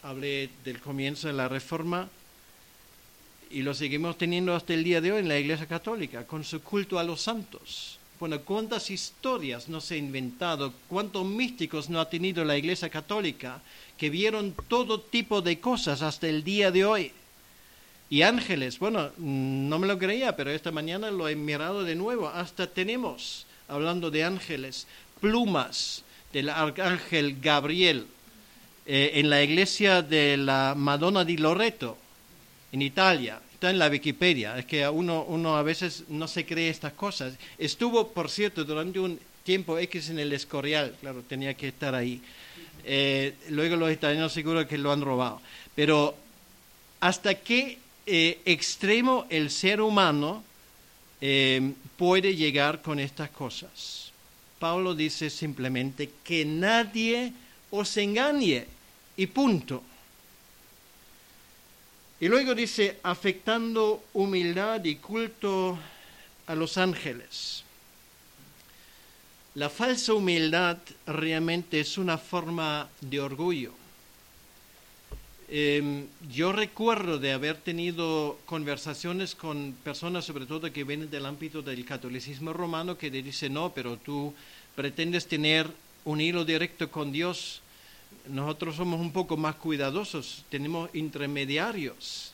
[0.03, 2.09] hablé del comienzo de la Reforma
[3.49, 6.61] y lo seguimos teniendo hasta el día de hoy en la Iglesia Católica, con su
[6.61, 7.99] culto a los santos.
[8.19, 13.61] Bueno, cuántas historias no se ha inventado, cuántos místicos no ha tenido la Iglesia Católica
[13.97, 17.11] que vieron todo tipo de cosas hasta el día de hoy.
[18.09, 22.29] Y ángeles, bueno, no me lo creía, pero esta mañana lo he mirado de nuevo.
[22.29, 24.85] Hasta tenemos, hablando de ángeles,
[25.21, 26.03] plumas
[26.33, 28.07] del arcángel Gabriel
[28.85, 31.97] eh, en la iglesia de la Madonna di Loreto,
[32.71, 33.39] en Italia.
[33.53, 34.57] Está en la Wikipedia.
[34.57, 37.35] Es que uno, uno a veces no se cree estas cosas.
[37.59, 40.95] Estuvo, por cierto, durante un tiempo X en el Escorial.
[40.99, 42.21] Claro, tenía que estar ahí.
[42.83, 45.41] Eh, luego los italianos seguro que lo han robado.
[45.75, 46.15] Pero
[47.01, 50.43] hasta qué eh, extremo el ser humano
[51.97, 54.10] puede llegar con estas cosas.
[54.61, 57.33] Pablo dice simplemente que nadie
[57.71, 58.67] os engañe
[59.17, 59.81] y punto.
[62.19, 65.79] Y luego dice, afectando humildad y culto
[66.45, 67.63] a los ángeles.
[69.55, 73.80] La falsa humildad realmente es una forma de orgullo.
[75.53, 81.61] Eh, yo recuerdo de haber tenido conversaciones con personas, sobre todo que vienen del ámbito
[81.61, 84.33] del catolicismo romano, que dicen, no, pero tú
[84.77, 85.69] pretendes tener
[86.05, 87.61] un hilo directo con Dios.
[88.29, 92.31] Nosotros somos un poco más cuidadosos, tenemos intermediarios,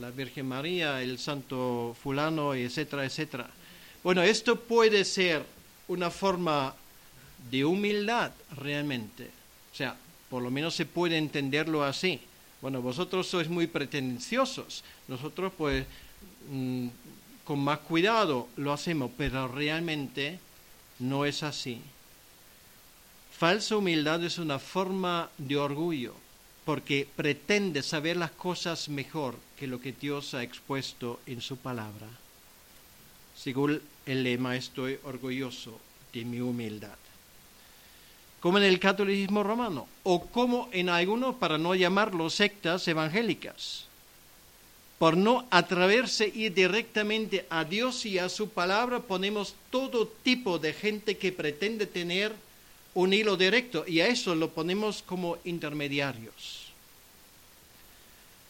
[0.00, 3.46] la Virgen María, el Santo Fulano, etcétera, etcétera.
[4.02, 5.44] Bueno, esto puede ser
[5.86, 6.74] una forma
[7.50, 9.24] de humildad realmente.
[9.70, 9.96] O sea,
[10.30, 12.20] por lo menos se puede entenderlo así.
[12.64, 15.84] Bueno, vosotros sois muy pretenciosos, nosotros pues
[16.48, 16.88] mm,
[17.44, 20.40] con más cuidado lo hacemos, pero realmente
[20.98, 21.82] no es así.
[23.36, 26.14] Falsa humildad es una forma de orgullo,
[26.64, 32.08] porque pretende saber las cosas mejor que lo que Dios ha expuesto en su palabra.
[33.36, 35.78] Según el lema, estoy orgulloso
[36.14, 37.03] de mi humildad
[38.44, 43.86] como en el catolicismo romano, o como en algunos, para no llamarlo sectas evangélicas,
[44.98, 50.74] por no atreverse ir directamente a Dios y a su palabra, ponemos todo tipo de
[50.74, 52.34] gente que pretende tener
[52.92, 56.66] un hilo directo y a eso lo ponemos como intermediarios.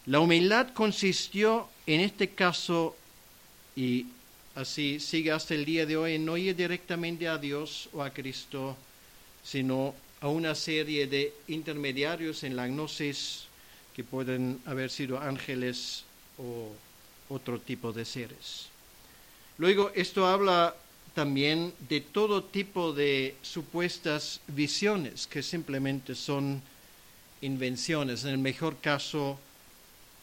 [0.07, 2.97] La humildad consistió en este caso,
[3.77, 4.07] y
[4.57, 8.11] así sigue hasta el día de hoy, en no ir directamente a Dios o a
[8.11, 8.77] Cristo,
[9.45, 13.45] sino a una serie de intermediarios en la gnosis
[13.95, 16.05] que pueden haber sido ángeles
[16.39, 16.73] o
[17.29, 18.67] otro tipo de seres.
[19.59, 20.75] Luego, esto habla
[21.15, 26.61] también de todo tipo de supuestas visiones que simplemente son
[27.43, 29.39] invenciones, en el mejor caso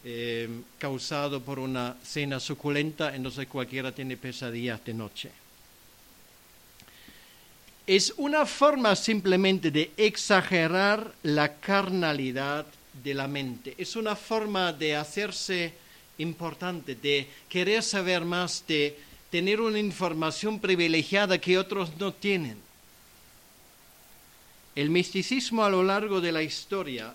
[0.04, 0.48] eh,
[0.78, 5.41] causado por una cena suculenta, entonces cualquiera tiene pesadillas de noche
[7.96, 12.64] es una forma simplemente de exagerar la carnalidad
[13.04, 13.74] de la mente.
[13.76, 15.74] Es una forma de hacerse
[16.16, 18.98] importante, de querer saber más, de
[19.30, 22.56] tener una información privilegiada que otros no tienen.
[24.74, 27.14] El misticismo a lo largo de la historia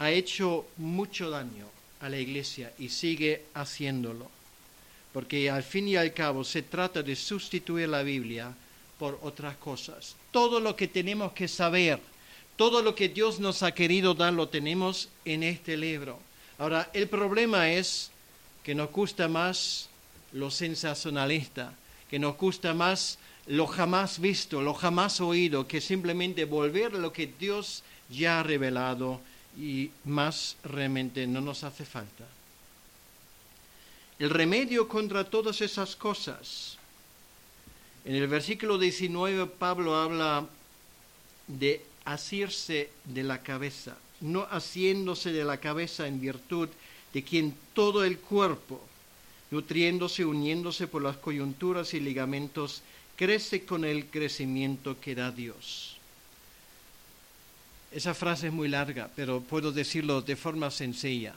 [0.00, 1.66] ha hecho mucho daño
[2.00, 4.28] a la iglesia y sigue haciéndolo,
[5.12, 8.52] porque al fin y al cabo se trata de sustituir la Biblia
[9.00, 10.14] por otras cosas.
[10.30, 11.98] Todo lo que tenemos que saber,
[12.56, 16.18] todo lo que Dios nos ha querido dar, lo tenemos en este libro.
[16.58, 18.10] Ahora, el problema es
[18.62, 19.88] que nos gusta más
[20.32, 21.72] lo sensacionalista,
[22.10, 27.26] que nos gusta más lo jamás visto, lo jamás oído, que simplemente volver lo que
[27.26, 29.18] Dios ya ha revelado
[29.58, 32.26] y más realmente no nos hace falta.
[34.18, 36.76] El remedio contra todas esas cosas
[38.04, 40.46] en el versículo 19 Pablo habla
[41.46, 46.68] de asirse de la cabeza, no haciéndose de la cabeza en virtud
[47.12, 48.80] de quien todo el cuerpo,
[49.50, 52.82] nutriéndose, uniéndose por las coyunturas y ligamentos,
[53.16, 55.96] crece con el crecimiento que da Dios.
[57.92, 61.34] Esa frase es muy larga, pero puedo decirlo de forma sencilla.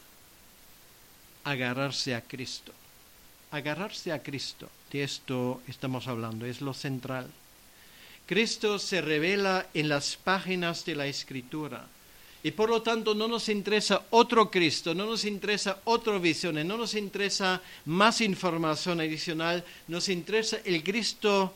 [1.44, 2.72] Agarrarse a Cristo
[3.54, 4.68] agarrarse a Cristo.
[4.92, 7.30] De esto estamos hablando, es lo central.
[8.26, 11.88] Cristo se revela en las páginas de la Escritura.
[12.42, 16.78] Y por lo tanto no nos interesa otro Cristo, no nos interesa otra visión, no
[16.78, 21.54] nos interesa más información adicional, nos interesa el Cristo,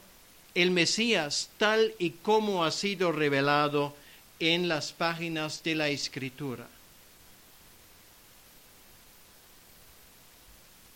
[0.53, 3.95] el Mesías, tal y como ha sido revelado
[4.39, 6.67] en las páginas de la escritura.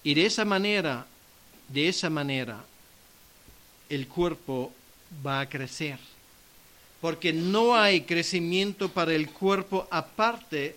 [0.04, 1.06] Y de esa manera,
[1.68, 2.64] de esa manera,
[3.89, 4.74] el cuerpo
[5.26, 5.99] va a crecer.
[6.99, 10.76] Porque no hay crecimiento para el cuerpo aparte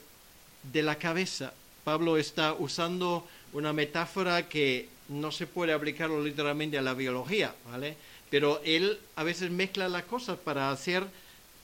[0.73, 1.53] de la cabeza.
[1.85, 7.97] Pablo está usando una metáfora que no se puede aplicarlo literalmente a la biología, ¿vale?
[8.31, 11.05] Pero él a veces mezcla las cosas para hacer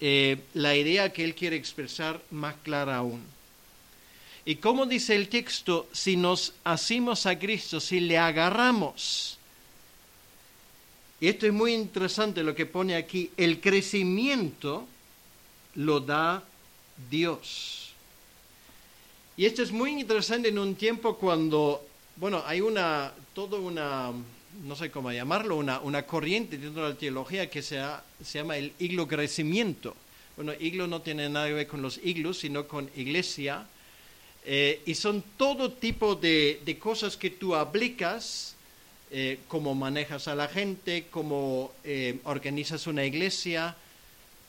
[0.00, 3.22] eh, la idea que él quiere expresar más clara aún.
[4.50, 9.38] Y como dice el texto, si nos hacemos a Cristo, si le agarramos,
[11.20, 14.88] y esto es muy interesante lo que pone aquí, el crecimiento
[15.76, 16.42] lo da
[17.08, 17.92] Dios.
[19.36, 21.86] Y esto es muy interesante en un tiempo cuando,
[22.16, 24.10] bueno, hay una, toda una,
[24.64, 27.80] no sé cómo llamarlo, una, una corriente dentro de la teología que se,
[28.32, 29.94] llama el iglo crecimiento.
[30.34, 33.64] Bueno, iglo no tiene nada que ver con los iglos, sino con iglesia.
[34.44, 38.56] Eh, y son todo tipo de, de cosas que tú aplicas
[39.12, 43.74] eh, cómo manejas a la gente, cómo eh, organizas una iglesia.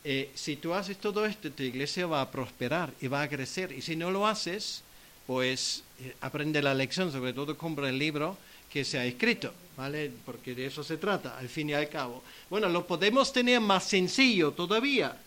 [0.03, 3.71] Eh, si tú haces todo esto, tu iglesia va a prosperar y va a crecer.
[3.71, 4.83] Y si no lo haces,
[5.25, 5.83] pues
[6.21, 8.37] aprende la lección, sobre todo compra el libro
[8.71, 10.11] que se ha escrito, ¿vale?
[10.25, 12.23] Porque de eso se trata, al fin y al cabo.
[12.47, 15.17] Bueno, lo podemos tener más sencillo todavía.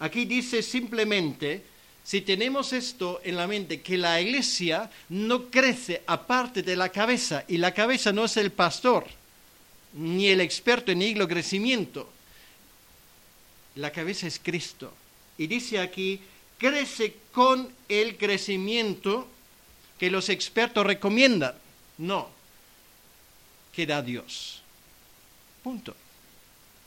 [0.00, 1.62] Aquí dice simplemente
[2.04, 7.44] si tenemos esto en la mente, que la iglesia no crece aparte de la cabeza,
[7.46, 9.06] y la cabeza no es el pastor,
[9.94, 12.08] ni el experto en hilo crecimiento,
[13.76, 14.92] la cabeza es Cristo.
[15.38, 16.20] Y dice aquí,
[16.58, 19.28] crece con el crecimiento
[19.98, 21.54] que los expertos recomiendan.
[21.98, 22.28] No,
[23.72, 24.60] que da Dios.
[25.62, 25.94] Punto.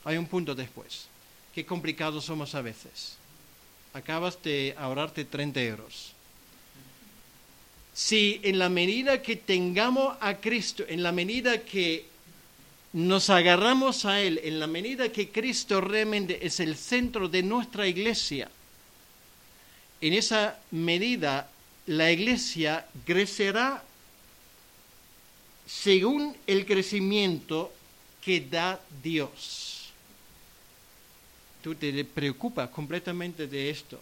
[0.04, 1.06] Hay un punto después.
[1.54, 3.16] Qué complicados somos a veces
[3.96, 6.12] acabas de ahorrarte 30 euros.
[7.94, 12.04] Si en la medida que tengamos a Cristo, en la medida que
[12.92, 17.88] nos agarramos a Él, en la medida que Cristo realmente es el centro de nuestra
[17.88, 18.50] iglesia,
[20.02, 21.48] en esa medida
[21.86, 23.82] la iglesia crecerá
[25.66, 27.72] según el crecimiento
[28.20, 29.75] que da Dios
[31.66, 33.98] tú te preocupas completamente de esto.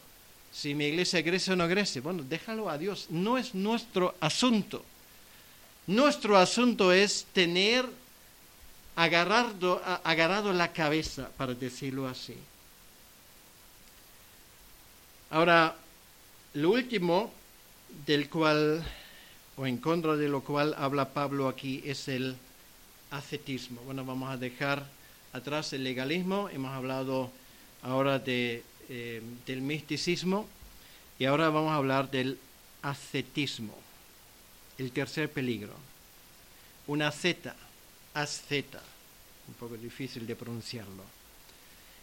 [0.52, 3.06] Si mi iglesia crece o no crece, bueno, déjalo a Dios.
[3.08, 4.84] No es nuestro asunto.
[5.86, 7.86] Nuestro asunto es tener
[8.96, 12.36] agarrado, agarrado la cabeza, para decirlo así.
[15.30, 15.74] Ahora,
[16.52, 17.32] lo último
[18.04, 18.84] del cual,
[19.56, 22.36] o en contra de lo cual habla Pablo aquí, es el
[23.10, 23.80] ascetismo.
[23.86, 24.84] Bueno, vamos a dejar
[25.32, 27.30] atrás el legalismo, hemos hablado
[27.84, 30.48] ahora de, eh, del misticismo
[31.18, 32.38] y ahora vamos a hablar del
[32.82, 33.74] ascetismo,
[34.78, 35.72] el tercer peligro.
[36.86, 37.54] Una zeta,
[38.14, 38.82] asceta,
[39.48, 41.04] un poco difícil de pronunciarlo.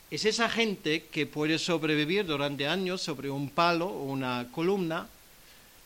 [0.10, 5.08] Es esa gente que puede sobrevivir durante años sobre un palo o una columna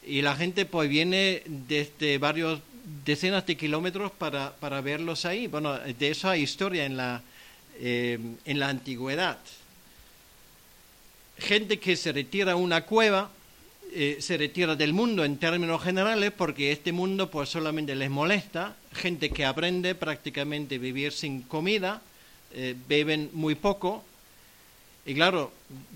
[0.06, 2.60] y la gente pues viene desde varios
[3.06, 5.48] decenas de kilómetros para, para verlos ahí.
[5.48, 7.22] Bueno, de eso hay historia en la,
[7.80, 9.40] eh, en la antigüedad
[11.38, 13.30] gente que se retira a una cueva,
[13.94, 18.76] eh, se retira del mundo en términos generales porque este mundo pues solamente les molesta,
[18.94, 22.02] gente que aprende prácticamente vivir sin comida,
[22.54, 24.04] eh, beben muy poco,
[25.06, 25.52] y claro,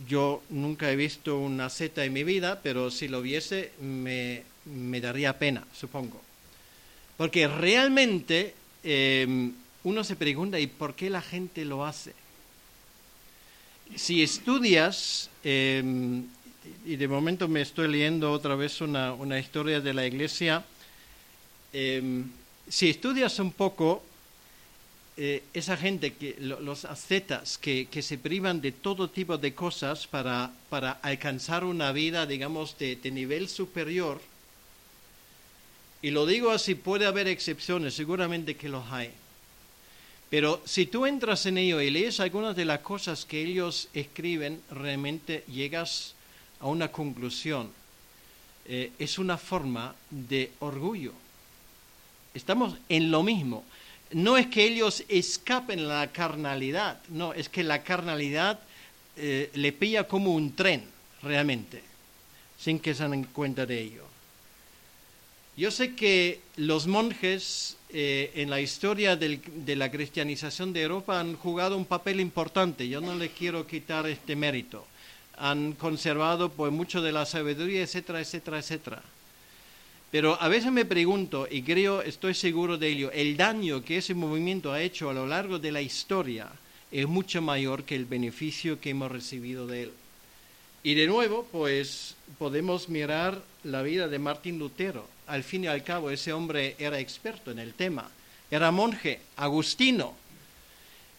[0.07, 4.43] yo nunca he visto una seta en mi vida, pero si lo viese me,
[5.01, 6.21] daría pena, supongo.
[7.17, 9.51] Porque realmente eh,
[9.83, 12.13] uno se pregunta, ¿y por qué la gente lo hace?
[13.95, 16.25] Si estudias, em,
[16.85, 20.63] y de momento me estoy leyendo otra vez una, historia de la iglesia,
[21.73, 22.29] em,
[22.67, 24.03] si estudias un poco
[25.17, 30.07] eh, esa gente, que, los ascetas, que, que, se privan de todo tipo de cosas
[30.07, 34.21] para, para alcanzar una vida, digamos, de, de nivel superior,
[36.01, 39.11] y lo digo así, puede haber excepciones, seguramente que los hay.
[40.29, 44.61] Pero si tú entras en ello y lees algunas de las cosas que ellos escriben,
[44.69, 46.13] realmente llegas
[46.59, 47.71] a una conclusión.
[48.65, 51.13] Eh, es una forma de orgullo.
[52.35, 53.63] Estamos en lo mismo.
[54.11, 58.59] No es que ellos escapen la carnalidad, no, es que la carnalidad
[59.17, 60.83] eh, le pilla como un tren,
[61.21, 61.83] realmente,
[62.57, 64.05] sin que se den cuenta de ello.
[65.57, 71.35] Yo sé que los monjes eh, en la historia de la cristianización de Europa han
[71.35, 72.87] jugado un papel importante.
[72.87, 74.85] Yo no les quiero quitar este mérito.
[75.37, 79.01] han conservado pues mucho de la sabiduría, etcétera, etcétera, etcétera.
[80.11, 84.15] Pero a veces me pregunto, y creo, estoy seguro de ello, el daño que ese
[84.15, 86.49] movimiento ha hecho a lo largo de la historia
[86.91, 89.91] es mucho mayor que el beneficio que hemos recibido de él.
[90.81, 95.07] Y de nuevo, pues podemos mirar la vida de Martín Lutero.
[95.29, 98.09] Al fin y al cabo, ese hombre era experto en el tema.
[98.49, 100.15] Era monje, agustino.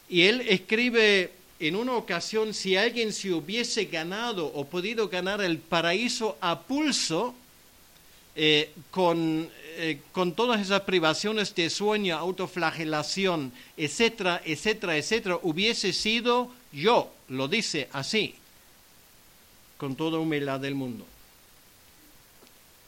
[0.08, 1.30] Y él escribe
[1.61, 7.34] en una ocasión, si alguien se hubiese ganado o podido ganar el paraíso a pulso,
[8.34, 16.50] eh, con, eh, con todas esas privaciones de sueño, autoflagelación, etcétera, etcétera, etcétera, hubiese sido
[16.72, 18.34] yo, lo dice así,
[19.76, 21.06] con toda humildad del mundo.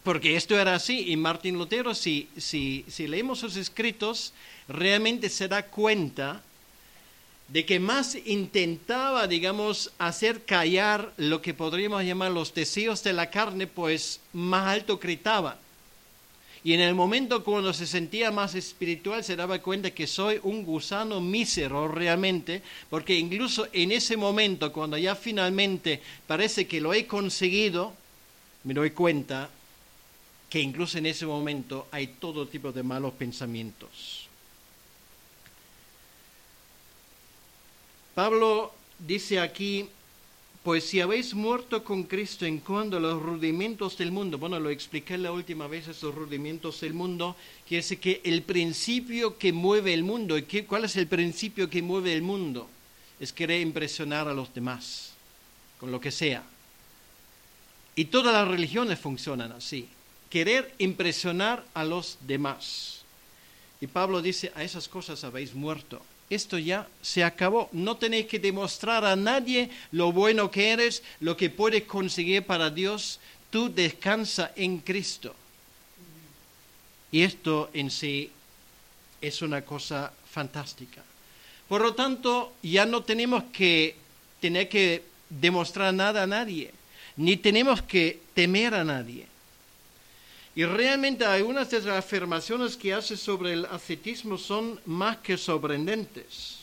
[0.03, 4.32] Porque esto era así, y Martín Lutero, si, si, si leemos sus escritos,
[4.66, 6.42] realmente se da cuenta
[7.48, 13.30] de que más intentaba, digamos, hacer callar lo que podríamos llamar los deseos de la
[13.30, 15.59] carne, pues más alto gritaba.
[16.64, 20.64] Y en el momento cuando se sentía más espiritual se daba cuenta que soy un
[20.64, 27.07] gusano mísero realmente, porque incluso en ese momento, cuando ya finalmente parece que lo he
[27.07, 27.92] conseguido,
[28.64, 29.50] me doy cuenta
[30.53, 34.28] que incluso en ese momento hay todo tipo de malos pensamientos.
[38.14, 39.88] Pablo dice aquí,
[40.62, 44.68] pues si habéis muerto con Cristo en cuanto a los rudimentos del mundo, bueno, lo
[44.68, 47.34] expliqué la última vez, esos rudimentos del mundo,
[47.66, 51.70] que es que el principio que mueve el mundo, ¿y qué, cuál es el principio
[51.70, 52.68] que mueve el mundo?
[53.18, 55.14] Es querer impresionar a los demás,
[55.80, 56.42] con lo que sea.
[57.96, 59.88] Y todas las religiones funcionan así,
[60.32, 63.02] querer impresionar a los demás.
[63.82, 66.00] Y Pablo dice, a esas cosas habéis muerto
[66.34, 67.68] esto ya se acabó.
[67.72, 72.70] No tenéis que demostrar a nadie lo bueno que eres, lo que puedes conseguir para
[72.70, 73.20] Dios.
[73.50, 75.34] Tú descansa en Cristo.
[77.10, 78.30] Y esto en sí
[79.20, 81.02] es una cosa fantástica.
[81.68, 83.96] Por lo tanto, ya no tenemos que
[84.40, 86.72] tener que demostrar nada a nadie,
[87.16, 89.26] ni tenemos que temer a nadie.
[90.55, 96.59] Y realmente algunas de las afirmaciones que hace sobre el ascetismo son más que sorprendentes.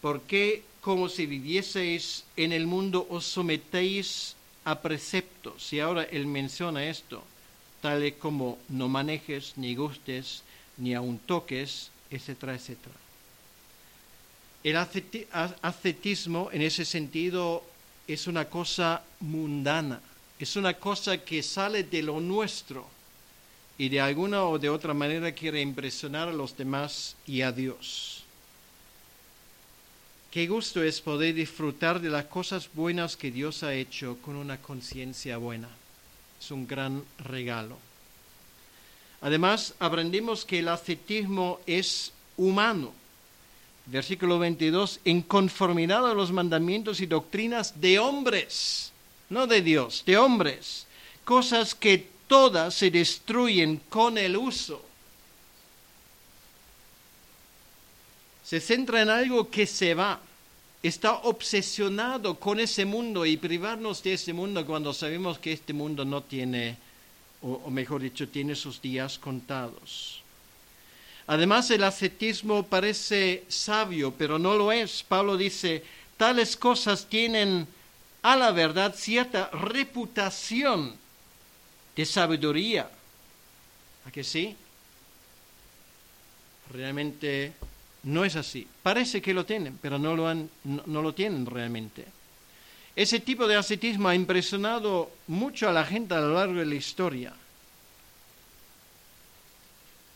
[0.00, 4.34] Porque como si vivieseis en el mundo os sometéis
[4.64, 5.72] a preceptos?
[5.72, 7.22] Y ahora él menciona esto,
[7.80, 10.42] tales como no manejes, ni gustes,
[10.76, 12.94] ni aun toques, etcétera, etcétera.
[14.64, 14.76] El
[15.62, 17.62] ascetismo en ese sentido
[18.08, 20.00] es una cosa mundana
[20.38, 22.86] es una cosa que sale de lo nuestro
[23.78, 28.22] y de alguna o de otra manera quiere impresionar a los demás y a Dios.
[30.30, 34.60] Qué gusto es poder disfrutar de las cosas buenas que Dios ha hecho con una
[34.60, 35.68] conciencia buena.
[36.38, 37.78] Es un gran regalo.
[39.22, 42.92] Además, aprendimos que el ascetismo es humano.
[43.86, 48.92] Versículo 22, en conformidad a los mandamientos y doctrinas de hombres
[49.28, 50.86] no de Dios, de hombres,
[51.24, 54.82] cosas que todas se destruyen con el uso.
[58.44, 60.20] Se centra en algo que se va,
[60.82, 66.04] está obsesionado con ese mundo y privarnos de ese mundo cuando sabemos que este mundo
[66.04, 66.76] no tiene,
[67.42, 70.22] o, mejor dicho, tiene sus días contados.
[71.26, 75.02] Además, el ascetismo parece sabio, pero no lo es.
[75.02, 75.82] Pablo dice,
[76.16, 77.66] tales cosas tienen
[78.26, 80.96] a la verdad cierta reputación
[81.94, 82.90] de sabiduría.
[84.04, 84.56] ¿A que sí?
[86.72, 87.52] Realmente
[88.02, 88.66] no es así.
[88.82, 92.04] Parece que lo tienen, pero no lo, han, no, lo tienen realmente.
[92.96, 96.74] Ese tipo de ascetismo ha impresionado mucho a la gente a lo largo de la
[96.74, 97.32] historia.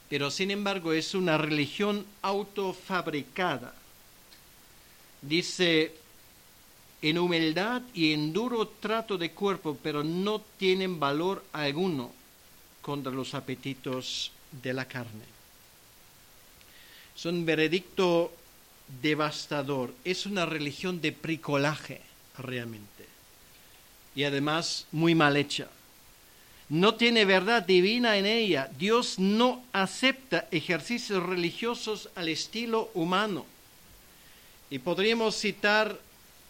[0.08, 3.72] Pero sin embargo es una religión autofabricada.
[5.22, 5.99] Dice
[7.02, 12.12] en humildad y en duro trato de cuerpo, pero no tienen valor alguno
[12.82, 14.32] contra los apetitos
[14.62, 15.24] de la carne.
[17.16, 18.32] Es un veredicto
[19.02, 22.00] devastador, es una religión de bricolaje
[22.38, 23.06] realmente,
[24.14, 25.68] y además muy mal hecha.
[26.70, 28.70] No tiene verdad divina en ella.
[28.78, 33.44] Dios no acepta ejercicios religiosos al estilo humano.
[34.70, 35.98] Y podríamos citar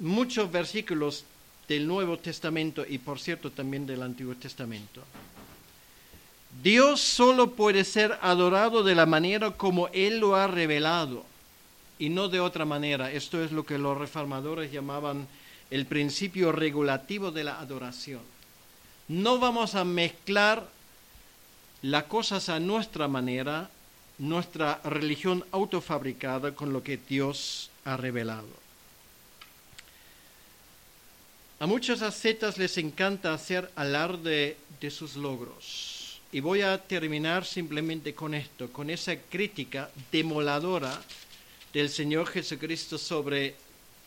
[0.01, 1.25] muchos versículos
[1.69, 5.03] del Nuevo Testamento y por cierto también del Antiguo Testamento.
[6.63, 11.25] Dios solo puede ser adorado de la manera como Él lo ha revelado
[11.99, 13.13] y no de otra manera.
[13.13, 15.29] Esto es lo que los reformadores llamaban
[15.71, 18.21] el principio regulativo de la adoración.
[19.07, 20.67] No vamos a mezclar
[21.83, 23.71] las cosas a nuestra manera,
[24.19, 28.60] nuestra religión autofabricada con lo que Dios ha revelado.
[31.63, 36.19] A muchas ascetas les encanta hacer alarde de sus logros.
[36.33, 40.99] Y voy a terminar simplemente con esto, con esa crítica demoladora
[41.75, 43.57] del Señor Jesucristo sobre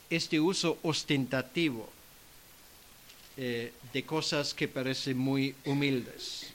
[0.10, 1.88] este uso ostentativo
[3.38, 6.48] eh, de cosas que parecen muy humildes.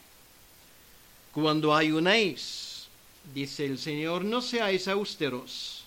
[1.30, 2.88] Cuando ayunéis,
[3.32, 5.84] dice el Señor, no seáis austeros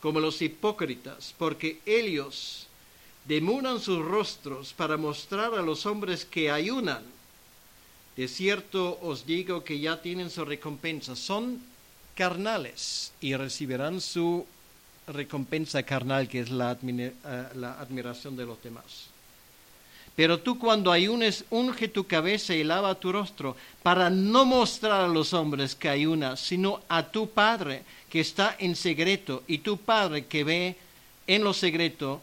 [0.00, 2.65] como los hipócritas, porque ellos
[3.26, 7.02] demudan sus rostros para mostrar a los hombres que ayunan.
[8.16, 11.16] De cierto os digo que ya tienen su recompensa.
[11.16, 11.60] Son
[12.14, 14.46] carnales y recibirán su
[15.06, 17.12] recompensa carnal, que es la, eh,
[17.54, 19.08] la admiración de los demás.
[20.16, 25.08] Pero tú cuando ayunes, unge tu cabeza y lava tu rostro, para no mostrar a
[25.08, 30.24] los hombres que ayunas, sino a tu Padre que está en secreto, y tu Padre
[30.24, 30.76] que ve
[31.26, 32.22] en lo secreto,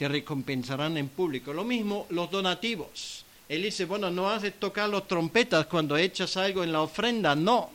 [0.00, 1.52] te recompensarán en público.
[1.52, 3.22] Lo mismo los donativos.
[3.46, 7.68] Él dice, bueno, no de tocar los trompetas cuando echas algo en la ofrenda, no.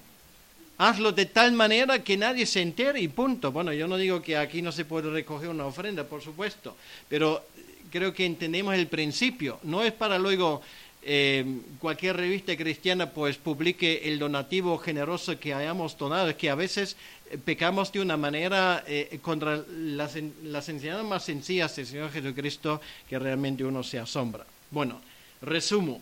[0.80, 3.52] Hazlo de tal manera que nadie se entere y punto.
[3.52, 6.76] Bueno, yo no digo que aquí no se puede recoger una ofrenda, por supuesto,
[7.08, 7.46] pero
[7.92, 9.60] creo que entendemos el principio.
[9.62, 10.64] No es para luego
[11.08, 11.46] eh,
[11.80, 16.30] cualquier revista cristiana pues publique el donativo generoso que hayamos donado.
[16.30, 16.98] Es que a veces
[17.30, 22.82] eh, pecamos de una manera eh, contra las, las enseñanzas más sencillas del Señor Jesucristo
[23.08, 24.48] que realmente uno se asombra.
[24.72, 25.00] Bueno,
[25.44, 26.02] resumo.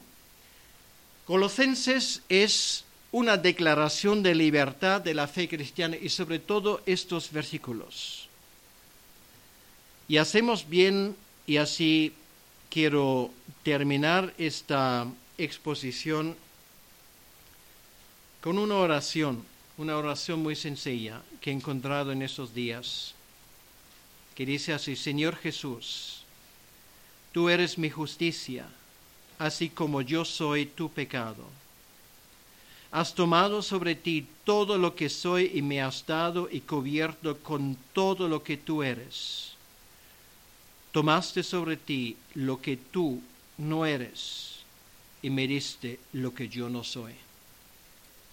[1.26, 8.30] Colosenses es una declaración de libertad de la fe cristiana y sobre todo estos versículos.
[10.08, 12.14] Y hacemos bien y así
[12.74, 13.30] quiero
[13.62, 15.06] terminar esta
[15.38, 16.36] exposición
[18.42, 19.46] con una oración,
[19.78, 23.14] una oración muy sencilla que he encontrado en esos días,
[24.34, 26.24] que dice así, Señor Jesús,
[27.32, 28.66] tú eres mi justicia,
[29.38, 31.46] así como yo soy tu pecado.
[32.92, 37.78] Has tomado sobre ti todo lo que soy y me has dado y cubierto con
[37.94, 39.53] todo lo que tú eres
[40.94, 43.20] Tomaste sobre ti lo que tú
[43.58, 44.60] no eres
[45.24, 47.14] y me diste lo que yo no soy.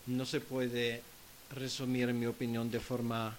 [0.06, 1.02] No se puede
[1.56, 3.34] resumir, mi opinión, de forma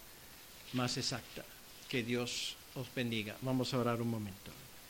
[0.74, 1.45] más exacta.
[1.88, 3.38] Que Dios os bendiga.
[3.43, 4.61] Vamos a orar un momento.